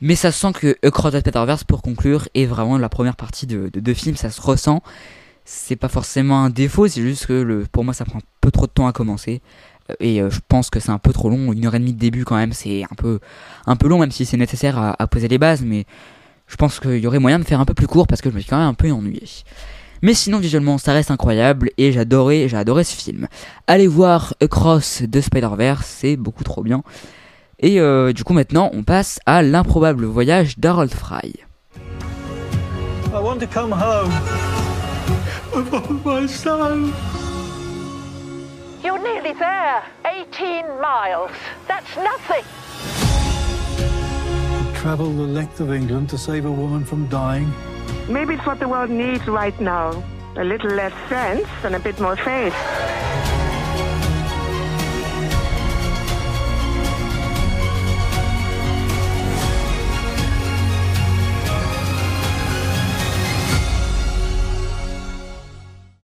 Mais 0.00 0.16
ça 0.16 0.32
sent 0.32 0.52
que 0.54 0.76
Across 0.82 1.12
the 1.12 1.20
Spider-Verse, 1.20 1.64
pour 1.64 1.82
conclure, 1.82 2.28
est 2.34 2.46
vraiment 2.46 2.78
la 2.78 2.88
première 2.88 3.14
partie 3.14 3.46
de 3.46 3.68
deux 3.68 3.94
films, 3.94 4.16
ça 4.16 4.30
se 4.30 4.40
ressent. 4.40 4.82
C'est 5.44 5.76
pas 5.76 5.88
forcément 5.88 6.42
un 6.42 6.50
défaut, 6.50 6.88
c'est 6.88 7.02
juste 7.02 7.26
que 7.26 7.34
le, 7.34 7.66
pour 7.70 7.84
moi 7.84 7.92
ça 7.92 8.04
prend 8.04 8.18
un 8.18 8.22
peu 8.40 8.50
trop 8.50 8.66
de 8.66 8.72
temps 8.72 8.86
à 8.86 8.92
commencer. 8.92 9.42
Euh, 9.90 9.94
et 10.00 10.22
euh, 10.22 10.30
je 10.30 10.40
pense 10.48 10.70
que 10.70 10.80
c'est 10.80 10.90
un 10.90 10.98
peu 10.98 11.12
trop 11.12 11.28
long, 11.28 11.52
une 11.52 11.66
heure 11.66 11.74
et 11.74 11.78
demie 11.78 11.92
de 11.92 11.98
début 11.98 12.24
quand 12.24 12.36
même, 12.36 12.52
c'est 12.52 12.84
un 12.84 12.94
peu, 12.96 13.20
un 13.66 13.76
peu 13.76 13.88
long, 13.88 13.98
même 13.98 14.10
si 14.10 14.24
c'est 14.24 14.36
nécessaire 14.36 14.78
à, 14.98 15.06
poser 15.06 15.28
les 15.28 15.38
bases. 15.38 15.62
Mais 15.62 15.84
je 16.46 16.56
pense 16.56 16.80
qu'il 16.80 16.98
y 16.98 17.06
aurait 17.06 17.18
moyen 17.18 17.38
de 17.38 17.44
faire 17.44 17.60
un 17.60 17.64
peu 17.64 17.74
plus 17.74 17.86
court 17.86 18.06
parce 18.06 18.22
que 18.22 18.30
je 18.30 18.34
me 18.34 18.40
suis 18.40 18.48
quand 18.48 18.58
même 18.58 18.68
un 18.68 18.74
peu 18.74 18.90
ennuyé. 18.90 19.22
Mais 20.02 20.14
sinon, 20.14 20.38
visuellement, 20.38 20.76
ça 20.76 20.92
reste 20.92 21.10
incroyable 21.10 21.70
et 21.78 21.92
j'adorais, 21.92 22.48
j'ai 22.48 22.84
ce 22.84 22.94
film. 22.94 23.26
Allez 23.66 23.86
voir 23.86 24.34
Across 24.42 25.02
de 25.02 25.20
Spider-Verse, 25.20 25.86
c'est 25.86 26.16
beaucoup 26.16 26.44
trop 26.44 26.62
bien. 26.62 26.82
Et 27.60 27.80
euh, 27.80 28.12
du 28.12 28.24
coup, 28.24 28.34
maintenant, 28.34 28.70
on 28.74 28.82
passe 28.82 29.18
à 29.24 29.42
l'improbable 29.42 30.04
voyage 30.04 30.58
d'Harold 30.58 30.92
Fry. 30.92 31.34
I 33.14 33.20
want 33.22 33.38
to 33.38 33.46
come 33.46 33.72
home. 33.72 34.10
My 35.54 36.26
son. 36.26 36.92
You're 38.82 38.98
nearly 38.98 39.32
there. 39.32 39.84
18 40.04 40.80
miles. 40.80 41.30
That's 41.68 41.96
nothing. 41.96 42.44
Travel 44.74 45.12
the 45.12 45.22
length 45.22 45.60
of 45.60 45.72
England 45.72 46.10
to 46.10 46.18
save 46.18 46.44
a 46.44 46.50
woman 46.50 46.84
from 46.84 47.06
dying. 47.06 47.52
Maybe 48.08 48.34
it's 48.34 48.44
what 48.44 48.58
the 48.58 48.68
world 48.68 48.90
needs 48.90 49.26
right 49.26 49.58
now. 49.60 50.02
A 50.36 50.44
little 50.44 50.70
less 50.70 50.92
sense 51.08 51.48
and 51.62 51.74
a 51.76 51.78
bit 51.78 52.00
more 52.00 52.16
faith. 52.16 52.54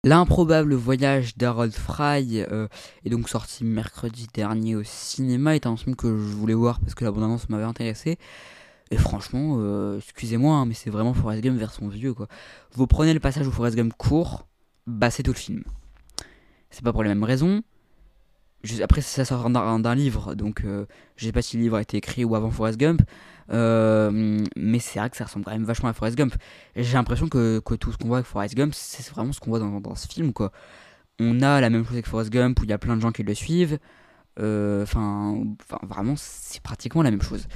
L'improbable 0.07 0.75
voyage 0.75 1.37
d'Harold 1.37 1.73
Fry 1.73 2.45
euh, 2.53 2.69
est 3.05 3.11
donc 3.11 3.29
sorti 3.29 3.64
mercredi 3.64 4.29
dernier 4.33 4.77
au 4.77 4.85
cinéma. 4.85 5.57
est 5.57 5.66
un 5.66 5.77
film 5.77 5.97
que 5.97 6.07
je 6.07 6.33
voulais 6.33 6.55
voir 6.55 6.79
parce 6.79 6.95
que 6.95 7.05
l'abondance 7.05 7.49
m'avait 7.49 7.64
intéressé. 7.64 8.16
Et 8.92 8.99
franchement, 8.99 9.57
euh, 9.59 9.99
excusez-moi, 9.99 10.55
hein, 10.55 10.64
mais 10.64 10.75
c'est 10.75 10.90
vraiment 10.90 11.12
Forrest 11.12 11.42
Gump 11.42 11.59
version 11.59 11.88
vieux 11.88 12.14
quoi. 12.14 12.29
Vous 12.71 12.87
prenez 12.87 13.14
le 13.14 13.19
passage 13.19 13.49
où 13.49 13.51
Forrest 13.51 13.77
Gump 13.77 13.95
court, 13.99 14.47
bah 14.87 15.11
c'est 15.11 15.25
tout 15.25 15.33
le 15.33 15.38
film. 15.38 15.64
C'est 16.71 16.85
pas 16.85 16.92
pour 16.92 17.03
les 17.03 17.09
mêmes 17.09 17.25
raisons. 17.25 17.62
après, 18.85 19.01
ça 19.01 19.25
sort 19.25 19.51
d'un 19.51 19.95
livre, 19.97 20.37
donc 20.37 20.62
euh, 20.64 20.87
je 21.16 21.27
sais 21.27 21.33
pas 21.33 21.42
si 21.42 21.57
le 21.57 21.64
livre 21.64 21.79
a 21.79 21.83
été 21.83 21.97
écrit 21.97 22.25
ou 22.25 22.37
avant 22.37 22.53
Forrest 22.53 22.79
Gump. 22.79 23.03
Euh, 23.53 24.45
mais 24.57 24.79
c'est 24.79 24.99
vrai 24.99 25.11
que 25.11 25.17
ça 25.17 25.25
ressemble 25.25 25.45
quand 25.45 25.53
même 25.53 25.65
vachement 25.65 25.89
à 25.89 25.93
Forrest 25.93 26.17
Gump. 26.17 26.35
J'ai 26.75 26.95
l'impression 26.95 27.29
que, 27.29 27.61
que, 27.61 27.75
tout 27.75 27.93
ce 27.93 27.99
qu'on 27.99 28.09
voit 28.09 28.19
avec 28.19 28.27
Forrest 28.27 28.55
Gump, 28.55 28.75
c'est 28.75 29.09
vraiment 29.11 29.33
ce 29.33 29.41
qu'on 29.41 29.51
voit 29.51 29.59
dans, 29.59 29.81
dans, 29.81 29.95
ce 29.95 30.09
film, 30.09 30.33
quoi. 30.33 30.53
On 31.19 31.41
a 31.41 31.61
la 31.61 31.71
même 31.71 31.85
chose 31.85 31.95
avec 31.95 32.07
Forrest 32.07 32.31
Gump, 32.31 32.61
où 32.61 32.65
il 32.65 32.71
y 32.71 32.73
a 32.73 32.79
plein 32.79 32.97
de 32.97 33.01
gens 33.01 33.13
qui 33.13 33.23
le 33.23 33.35
suivent. 33.35 33.79
Euh, 34.39 34.83
enfin, 34.83 35.45
vraiment, 35.83 36.15
c'est 36.17 36.63
pratiquement 36.63 37.03
la 37.03 37.11
même 37.11 37.23
chose. 37.23 37.47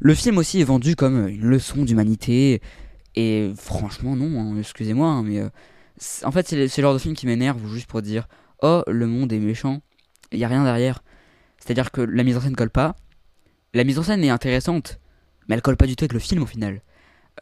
Le 0.00 0.14
film 0.14 0.38
aussi 0.38 0.60
est 0.60 0.64
vendu 0.64 0.96
comme 0.96 1.28
une 1.28 1.44
leçon 1.44 1.84
d'humanité. 1.84 2.62
Et 3.14 3.52
franchement, 3.56 4.16
non, 4.16 4.40
hein, 4.40 4.58
excusez-moi, 4.58 5.08
hein, 5.08 5.22
mais... 5.22 5.40
Euh, 5.40 5.48
en 6.24 6.32
fait, 6.32 6.48
c'est 6.48 6.56
le 6.56 6.68
genre 6.68 6.94
de 6.94 6.98
film 6.98 7.14
qui 7.14 7.26
m'énerve 7.26 7.60
juste 7.72 7.86
pour 7.86 8.02
dire 8.02 8.26
Oh, 8.62 8.82
le 8.86 9.06
monde 9.06 9.32
est 9.32 9.38
méchant. 9.38 9.82
Il 10.32 10.38
n'y 10.38 10.44
a 10.44 10.48
rien 10.48 10.64
derrière. 10.64 11.02
C'est-à-dire 11.58 11.90
que 11.90 12.00
la 12.00 12.24
mise 12.24 12.36
en 12.36 12.40
scène 12.40 12.56
colle 12.56 12.70
pas. 12.70 12.96
La 13.74 13.84
mise 13.84 13.98
en 13.98 14.02
scène 14.02 14.24
est 14.24 14.30
intéressante, 14.30 15.00
mais 15.52 15.56
elle 15.56 15.62
colle 15.62 15.76
pas 15.76 15.86
du 15.86 15.96
tout 15.96 16.04
avec 16.04 16.14
le 16.14 16.18
film 16.18 16.42
au 16.42 16.46
final. 16.46 16.80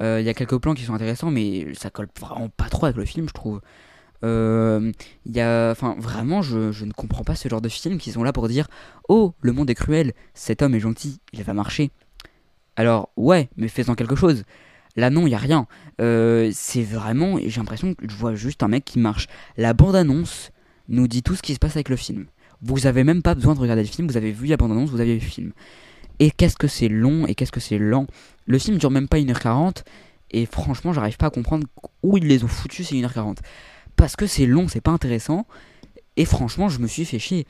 Euh, 0.01 0.19
il 0.21 0.27
y 0.27 0.29
a 0.29 0.35
quelques 0.35 0.59
plans 0.59 0.75
qui 0.75 0.83
sont 0.83 0.95
intéressants, 0.95 1.31
mais 1.31 1.73
ça 1.75 1.91
colle 1.91 2.09
vraiment 2.19 2.49
pas 2.49 2.69
trop 2.69 2.87
avec 2.87 2.97
le 2.97 3.05
film, 3.05 3.29
je 3.29 3.33
trouve. 3.33 3.61
Euh, 4.25 4.91
a, 5.37 5.71
enfin, 5.71 5.95
vraiment, 5.97 6.43
je, 6.43 6.73
je, 6.73 6.85
ne 6.85 6.93
comprends 6.93 7.23
pas 7.23 7.37
ce 7.37 7.49
genre 7.49 7.61
de 7.61 7.69
film 7.69 7.99
qui 7.99 8.11
sont 8.11 8.25
là 8.25 8.33
pour 8.33 8.49
dire 8.49 8.67
Oh, 9.09 9.33
le 9.41 9.53
monde 9.53 9.71
est 9.71 9.77
cruel, 9.77 10.13
cet 10.35 10.61
homme 10.61 10.75
est 10.75 10.81
gentil, 10.81 11.21
il 11.33 11.45
va 11.45 11.55
marcher. 11.55 11.93
Alors, 12.75 13.11
ouais, 13.17 13.49
mais 13.57 13.69
fais-en 13.69 13.95
quelque 13.95 14.17
chose. 14.17 14.43
Là, 14.97 15.11
non, 15.11 15.29
il 15.29 15.31
y 15.31 15.35
a 15.37 15.39
rien. 15.39 15.69
Euh, 16.01 16.51
c'est 16.53 16.83
vraiment, 16.83 17.39
j'ai 17.39 17.61
l'impression 17.61 17.95
que 17.95 18.09
je 18.09 18.17
vois 18.17 18.35
juste 18.35 18.65
un 18.65 18.69
mec 18.69 18.85
qui 18.85 18.99
marche. 18.99 19.29
La 19.57 19.73
bande-annonce 19.73 20.51
nous 20.89 21.07
dit 21.07 21.23
tout 21.23 21.37
ce 21.37 21.43
qui 21.43 21.55
se 21.55 21.61
passe 21.61 21.77
avec 21.77 21.89
le 21.89 21.97
film. 21.97 22.27
Vous 22.61 22.89
avez 22.89 23.05
même 23.05 23.23
pas 23.23 23.37
besoin 23.37 23.55
de 23.55 23.61
regarder 23.61 23.83
le 23.83 23.89
film, 23.89 24.09
vous 24.09 24.17
avez 24.17 24.33
vu 24.33 24.49
la 24.49 24.57
bande-annonce, 24.57 24.91
vous 24.91 25.01
avez 25.01 25.15
vu 25.15 25.25
le 25.25 25.31
film. 25.31 25.53
Et 26.21 26.31
qu'est-ce 26.31 26.57
que 26.57 26.69
c'est 26.69 26.89
long 26.89 27.27
et 27.27 27.35
qu'est-ce 27.35 27.51
que 27.51 27.61
c'est 27.61 27.79
lent. 27.79 28.07
Le 28.47 28.59
film 28.59 28.79
dure 28.79 28.91
même 28.91 29.09
pas 29.09 29.19
1h40 29.19 29.83
et 30.31 30.47
franchement, 30.47 30.93
j'arrive 30.93 31.17
pas 31.17 31.27
à 31.27 31.31
comprendre 31.31 31.67
où 32.03 32.17
ils 32.17 32.27
les 32.27 32.45
ont 32.45 32.49
foutus 32.49 32.89
ces 32.89 32.97
1h40. 32.97 33.39
Parce 33.97 34.17
que 34.17 34.27
c'est 34.27 34.47
long, 34.47 34.69
c'est 34.69 34.81
pas 34.81 34.93
intéressant. 34.93 35.47
Et 36.17 36.25
franchement, 36.25 36.69
je 36.69 36.79
me 36.79 36.87
suis 36.87 37.05
fait 37.05 37.19
chier. 37.19 37.47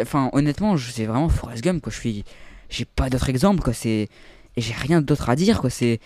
Enfin, 0.00 0.30
honnêtement, 0.32 0.76
c'est 0.76 1.06
vraiment 1.06 1.28
Forrest 1.28 1.62
Gump, 1.62 1.82
quoi. 1.82 1.92
Je 1.92 1.98
suis. 1.98 2.24
J'ai 2.68 2.84
pas 2.84 3.10
d'autre 3.10 3.28
exemple, 3.28 3.62
quoi. 3.62 3.72
C'est. 3.72 4.08
Et 4.56 4.60
j'ai 4.60 4.74
rien 4.74 5.00
d'autre 5.00 5.28
à 5.28 5.36
dire, 5.36 5.60
quoi. 5.60 5.70
C'est. 5.70 6.00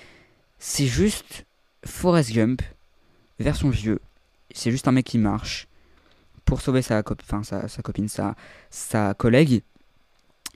C'est 0.58 0.86
juste 0.86 1.44
Forrest 1.84 2.32
Gump, 2.32 2.62
version 3.38 3.70
vieux. 3.70 4.00
C'est 4.54 4.70
juste 4.70 4.88
un 4.88 4.92
mec 4.92 5.06
qui 5.06 5.18
marche 5.18 5.68
pour 6.44 6.60
sauver 6.60 6.82
sa, 6.82 7.02
copine, 7.02 8.08
sa, 8.08 8.34
sa 8.70 9.14
collègue. 9.14 9.62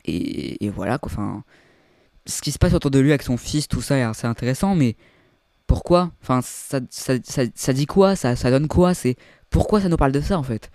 Et, 0.08 0.70
voilà, 0.70 0.98
quoi. 0.98 1.10
Enfin, 1.12 1.44
ce 2.26 2.42
qui 2.42 2.52
se 2.52 2.58
passe 2.58 2.74
autour 2.74 2.90
de 2.90 2.98
lui 2.98 3.10
avec 3.10 3.22
son 3.22 3.36
fils, 3.36 3.68
tout 3.68 3.82
ça 3.82 3.98
est 3.98 4.02
assez 4.02 4.26
intéressant, 4.26 4.74
mais 4.74 4.96
pourquoi? 5.66 6.12
Enfin, 6.22 6.40
ça, 6.42 6.80
ça, 6.90 7.14
ça, 7.54 7.72
dit 7.72 7.86
quoi? 7.86 8.16
Ça, 8.16 8.36
ça 8.36 8.50
donne 8.50 8.68
quoi? 8.68 8.94
C'est 8.94 9.16
Pourquoi 9.50 9.80
ça 9.80 9.88
nous 9.88 9.96
parle 9.96 10.12
de 10.12 10.20
ça, 10.20 10.38
en 10.38 10.42
fait? 10.42 10.70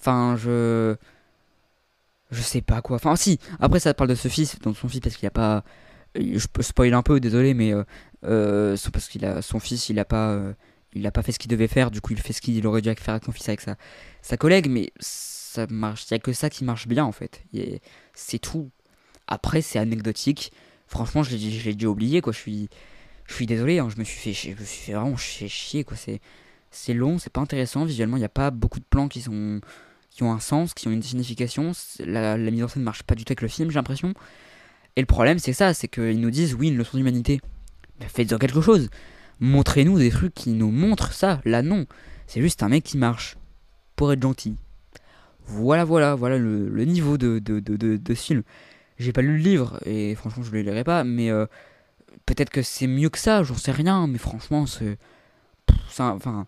Enfin, 0.00 0.36
je... 0.36 0.96
Je 2.30 2.42
sais 2.42 2.62
pas 2.62 2.82
quoi. 2.82 2.96
Enfin, 2.96 3.14
si, 3.16 3.38
après 3.60 3.78
ça 3.78 3.94
parle 3.94 4.10
de 4.10 4.14
ce 4.14 4.28
fils, 4.28 4.58
donc 4.60 4.76
son 4.76 4.88
fils, 4.88 5.00
parce 5.00 5.16
qu'il 5.16 5.26
a 5.26 5.30
pas... 5.30 5.64
Je 6.16 6.46
peux 6.46 6.62
spoiler 6.62 6.94
un 6.94 7.02
peu, 7.02 7.20
désolé, 7.20 7.54
mais... 7.54 7.72
Euh, 7.72 7.84
euh 8.24 8.76
parce 8.92 9.08
qu'il 9.08 9.24
a 9.24 9.42
son 9.42 9.60
fils, 9.60 9.88
il 9.88 9.98
a 9.98 10.04
pas... 10.04 10.30
Euh, 10.30 10.52
il 10.94 11.06
a 11.06 11.10
pas 11.10 11.22
fait 11.22 11.32
ce 11.32 11.38
qu'il 11.38 11.50
devait 11.50 11.68
faire, 11.68 11.90
du 11.90 12.00
coup 12.00 12.12
il 12.12 12.20
fait 12.20 12.32
ce 12.32 12.40
qu'il 12.40 12.66
aurait 12.66 12.80
dû 12.80 12.92
faire 12.94 13.14
avec 13.14 13.24
son 13.24 13.32
fils, 13.32 13.48
avec 13.48 13.60
sa, 13.60 13.76
sa 14.22 14.36
collègue, 14.36 14.68
mais 14.70 14.92
ça 15.00 15.66
marche, 15.68 16.04
il 16.10 16.14
n'y 16.14 16.16
a 16.16 16.18
que 16.20 16.32
ça 16.32 16.50
qui 16.50 16.64
marche 16.64 16.86
bien 16.86 17.04
en 17.04 17.12
fait. 17.12 17.42
C'est 18.14 18.38
tout. 18.38 18.70
Après, 19.26 19.62
c'est 19.62 19.78
anecdotique. 19.78 20.52
Franchement, 20.86 21.22
je 21.22 21.36
l'ai 21.36 21.74
déjà 21.74 21.88
oublié, 21.88 22.20
quoi. 22.20 22.32
Je 22.32 22.38
suis, 22.38 22.68
je 23.26 23.34
suis 23.34 23.46
désolé, 23.46 23.78
hein, 23.78 23.88
je 23.90 23.98
me 23.98 24.04
suis 24.04 24.18
fait, 24.18 24.32
je 24.32 24.60
me 24.60 24.64
suis 24.64 24.82
fait 24.82 24.92
vraiment 24.92 25.16
chier, 25.16 25.84
quoi. 25.84 25.96
C'est, 26.70 26.94
long, 26.94 27.18
c'est 27.18 27.32
pas 27.32 27.40
intéressant. 27.40 27.84
Visuellement, 27.84 28.16
il 28.16 28.20
n'y 28.20 28.26
a 28.26 28.30
pas 28.30 28.50
beaucoup 28.50 28.80
de 28.80 28.84
plans 28.84 29.08
qui 29.08 29.20
sont, 29.20 29.60
qui 30.10 30.22
ont 30.22 30.32
un 30.32 30.40
sens, 30.40 30.74
qui 30.74 30.88
ont 30.88 30.92
une 30.92 31.02
signification. 31.02 31.72
La, 32.00 32.36
mise 32.36 32.64
en 32.64 32.68
scène 32.68 32.82
ne 32.82 32.84
marche 32.84 33.02
pas 33.02 33.14
du 33.14 33.24
tout 33.24 33.32
avec 33.32 33.42
le 33.42 33.48
film, 33.48 33.70
j'ai 33.70 33.76
l'impression. 33.76 34.14
Et 34.96 35.00
le 35.00 35.06
problème, 35.06 35.38
c'est 35.38 35.52
ça, 35.52 35.74
c'est 35.74 35.88
qu'ils 35.88 36.20
nous 36.20 36.30
disent, 36.30 36.54
oui, 36.54 36.68
une 36.68 36.76
leçon 36.76 36.96
d'humanité. 36.96 37.40
Faites-en 38.00 38.38
quelque 38.38 38.60
chose. 38.60 38.90
Montrez-nous 39.40 39.98
des 39.98 40.10
trucs 40.10 40.34
qui 40.34 40.50
nous 40.50 40.70
montrent 40.70 41.12
ça. 41.12 41.40
Là, 41.44 41.62
non. 41.62 41.86
C'est 42.26 42.40
juste 42.40 42.62
un 42.62 42.68
mec 42.68 42.84
qui 42.84 42.96
marche 42.96 43.36
pour 43.96 44.12
être 44.12 44.22
gentil. 44.22 44.56
Voilà, 45.46 45.84
voilà, 45.84 46.14
voilà 46.14 46.38
le, 46.38 46.84
niveau 46.84 47.18
de, 47.18 47.38
de, 47.38 47.60
de, 47.60 47.76
de, 47.96 48.14
ce 48.14 48.22
film. 48.22 48.42
J'ai 48.98 49.12
pas 49.12 49.22
lu 49.22 49.36
le 49.36 49.42
livre 49.42 49.78
et 49.84 50.14
franchement, 50.14 50.42
je 50.42 50.50
le 50.52 50.62
lirai 50.62 50.84
pas, 50.84 51.04
mais 51.04 51.30
euh, 51.30 51.46
peut-être 52.26 52.50
que 52.50 52.62
c'est 52.62 52.86
mieux 52.86 53.10
que 53.10 53.18
ça, 53.18 53.42
j'en 53.42 53.56
sais 53.56 53.72
rien, 53.72 54.06
mais 54.06 54.18
franchement, 54.18 54.66
c'est. 54.66 54.98
Enfin, 55.98 56.46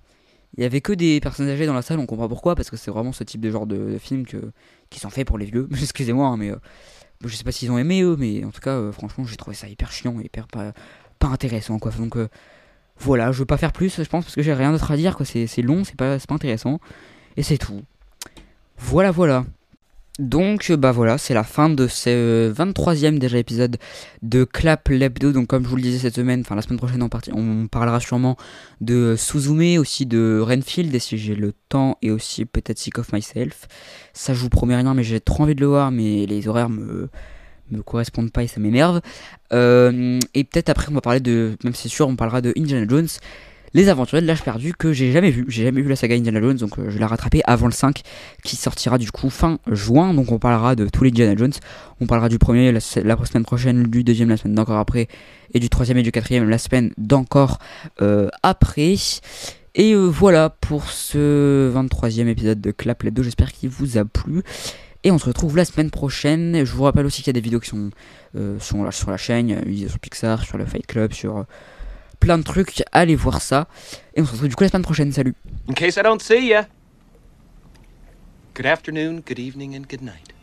il 0.57 0.63
y 0.63 0.67
avait 0.67 0.81
que 0.81 0.93
des 0.93 1.21
personnes 1.21 1.49
âgées 1.49 1.67
dans 1.67 1.75
la 1.75 1.83
salle, 1.83 1.99
on 1.99 2.07
comprend 2.07 2.29
pourquoi, 2.29 2.55
parce 2.55 2.71
que 2.71 2.77
c'est 2.77 2.91
vraiment 2.91 3.13
ce 3.13 3.25
type 3.25 3.41
de 3.41 3.51
genre 3.51 3.67
de, 3.67 3.99
film 3.99 4.27
que, 4.27 4.51
qui 4.91 4.99
sont 4.99 5.11
faits 5.11 5.27
pour 5.27 5.39
les 5.39 5.47
vieux. 5.47 5.69
Excusez-moi, 5.73 6.27
hein, 6.29 6.37
mais 6.37 6.51
euh, 6.51 6.57
je 7.25 7.35
sais 7.37 7.45
pas 7.45 7.53
s'ils 7.53 7.71
ont 7.71 7.79
aimé 7.79 8.03
eux, 8.03 8.17
mais 8.19 8.45
en 8.45 8.51
tout 8.51 8.61
cas, 8.61 8.71
euh, 8.71 8.93
franchement, 8.93 9.25
j'ai 9.25 9.37
trouvé 9.37 9.55
ça 9.55 9.69
hyper 9.69 9.93
chiant, 9.93 10.19
hyper 10.21 10.47
pas, 10.47 10.73
pas 11.19 11.29
intéressant, 11.29 11.79
quoi. 11.79 11.93
Donc 11.93 12.17
voilà, 12.99 13.31
je 13.33 13.41
veux 13.41 13.47
pas 13.47 13.59
faire 13.59 13.73
plus, 13.73 14.03
je 14.03 14.09
pense, 14.09 14.25
parce 14.25 14.35
que 14.35 14.43
j'ai 14.43 14.55
rien 14.55 14.73
d'autre 14.73 14.91
à 14.91 14.97
dire, 14.97 15.17
quoi. 15.17 15.27
C'est 15.27 15.63
long, 15.63 15.85
c'est 15.85 15.97
pas, 15.97 16.19
pas 16.19 16.35
intéressant. 16.35 16.81
Et 17.37 17.43
c'est 17.43 17.59
tout. 17.59 17.83
Voilà, 18.79 19.11
voilà. 19.11 19.45
Donc, 20.19 20.73
bah 20.73 20.93
voilà, 20.93 21.19
c'est 21.19 21.35
la 21.35 21.45
fin 21.45 21.69
de 21.69 21.87
ce 21.87 22.51
23e 22.51 23.19
déjà 23.19 23.37
épisode 23.37 23.77
de 24.23 24.45
Clap 24.45 24.89
Lebdo. 24.89 25.33
Donc, 25.33 25.49
comme 25.49 25.65
je 25.65 25.69
vous 25.69 25.77
le 25.77 25.83
disais 25.83 25.99
cette 25.99 26.15
semaine, 26.15 26.41
enfin 26.41 26.55
la 26.55 26.62
semaine 26.62 26.79
prochaine 26.79 27.03
en 27.03 27.11
partie, 27.11 27.31
on 27.35 27.67
parlera 27.67 28.01
sûrement 28.01 28.37
de 28.81 29.15
Suzume, 29.19 29.79
aussi 29.79 30.07
de 30.07 30.41
Renfield, 30.43 30.95
et 30.95 31.01
si 31.01 31.19
j'ai 31.19 31.35
le 31.35 31.53
temps, 31.69 31.99
et 32.01 32.11
aussi 32.11 32.47
peut-être 32.47 32.79
Sick 32.79 32.99
of 32.99 33.12
Myself. 33.12 33.69
Ça, 34.15 34.33
je 34.33 34.41
vous 34.41 34.49
promets 34.49 34.77
rien, 34.77 34.95
mais 34.95 35.05
j'ai 35.05 35.21
trop 35.21 35.43
envie 35.43 35.55
de 35.55 35.61
le 35.61 35.67
voir, 35.67 35.91
mais 35.91 36.25
les 36.25 36.49
horaires 36.49 36.71
me, 36.71 37.11
me 37.71 37.83
correspondent 37.83 38.33
pas 38.33 38.43
et 38.43 38.47
ça 38.47 38.59
m'énerve. 38.59 39.03
Euh, 39.53 40.19
et 40.33 40.45
peut-être 40.45 40.71
après, 40.71 40.89
on 40.91 40.95
va 40.95 41.03
parler 41.03 41.21
de, 41.21 41.57
même 41.62 41.75
c'est 41.75 41.89
sûr, 41.89 42.09
on 42.09 42.17
parlera 42.17 42.41
de 42.41 42.55
Indiana 42.57 42.87
Jones. 42.89 43.09
Les 43.77 43.91
Aventuriers 43.91 44.23
de 44.23 44.27
l'âge 44.27 44.43
perdu 44.43 44.73
que 44.73 44.95
j'ai 44.95 45.12
jamais 45.12 45.31
vu. 45.31 45.45
J'ai 45.49 45.65
jamais 45.65 45.83
vu 45.83 45.91
la 45.91 45.97
saga 45.97 46.17
Indiana 46.17 46.41
Jones, 46.41 46.57
donc 46.57 46.79
euh, 46.79 46.89
je 46.89 46.99
l'ai 46.99 47.05
rattrapé 47.05 47.43
avant 47.45 47.67
le 47.67 47.73
5 47.73 48.01
qui 48.43 48.57
sortira 48.57 48.97
du 48.97 49.11
coup 49.11 49.29
fin 49.29 49.59
juin. 49.71 50.15
Donc 50.15 50.33
on 50.33 50.39
parlera 50.39 50.75
de 50.75 50.89
tous 50.89 51.05
les 51.05 51.11
Indiana 51.11 51.37
Jones. 51.37 51.53
On 52.01 52.07
parlera 52.07 52.31
du 52.31 52.39
premier 52.39 52.73
la, 52.73 52.81
semaine 52.81 53.45
prochaine, 53.45 53.83
du 53.83 54.03
deuxième 54.03 54.31
la 54.31 54.39
semaine 54.39 54.55
d'encore 54.55 54.79
après, 54.79 55.09
et 55.53 55.61
du 55.61 55.69
troisième 55.69 55.99
et 55.99 56.03
du 56.03 56.11
quatrième 56.11 56.49
la 56.49 56.57
semaine 56.57 56.95
d'encore 56.97 57.59
euh, 58.01 58.31
après. 58.43 58.95
Et 59.75 59.95
voilà 59.95 60.49
pour 60.49 60.89
ce 60.89 61.71
23e 61.71 62.29
épisode 62.29 62.62
de 62.62 62.71
Clap 62.71 63.03
Les 63.03 63.11
2. 63.11 63.25
J'espère 63.25 63.53
qu'il 63.53 63.69
vous 63.69 63.99
a 63.99 64.07
plu. 64.07 64.43
Et 65.07 65.12
on 65.12 65.19
se 65.19 65.27
retrouve 65.27 65.57
la 65.57 65.65
semaine 65.65 65.91
prochaine. 65.91 66.65
Je 66.65 66.73
vous 66.73 66.83
rappelle 66.83 67.07
aussi 67.07 67.23
qu'il 67.23 67.29
y 67.29 67.31
a 67.31 67.35
des 67.35 67.41
vidéos 67.41 67.61
qui 67.61 67.69
sont, 67.69 67.91
euh, 68.35 68.59
sur 68.59 68.83
la 68.83 69.17
chaîne, 69.17 69.53
euh, 69.53 69.89
sur 69.89 70.01
Pixar, 70.01 70.43
sur 70.43 70.59
le 70.59 70.67
Fight 70.67 70.85
Club, 70.85 71.12
sur 71.12 71.37
euh, 71.37 71.43
plein 72.21 72.39
de 72.39 72.43
trucs. 72.43 72.83
Allez 72.93 73.17
voir 73.17 73.41
ça. 73.41 73.69
Et 74.15 74.21
on 74.21 74.25
se 74.25 74.33
retrouve 74.33 74.49
du 74.49 74.57
coup 74.57 74.65
la 74.65 74.71
semaine 74.71 74.83
prochaine. 74.83 75.13
Salut. 75.13 75.35
In 75.69 75.75
case 75.75 75.97
I 75.97 76.03
don't 76.03 76.21
see 76.21 76.49
ya. 76.49 76.67
Good 78.55 78.67
afternoon, 78.67 79.21
good 79.27 79.39
evening 79.39 79.77
and 79.77 79.83
good 79.89 80.03
night. 80.03 80.36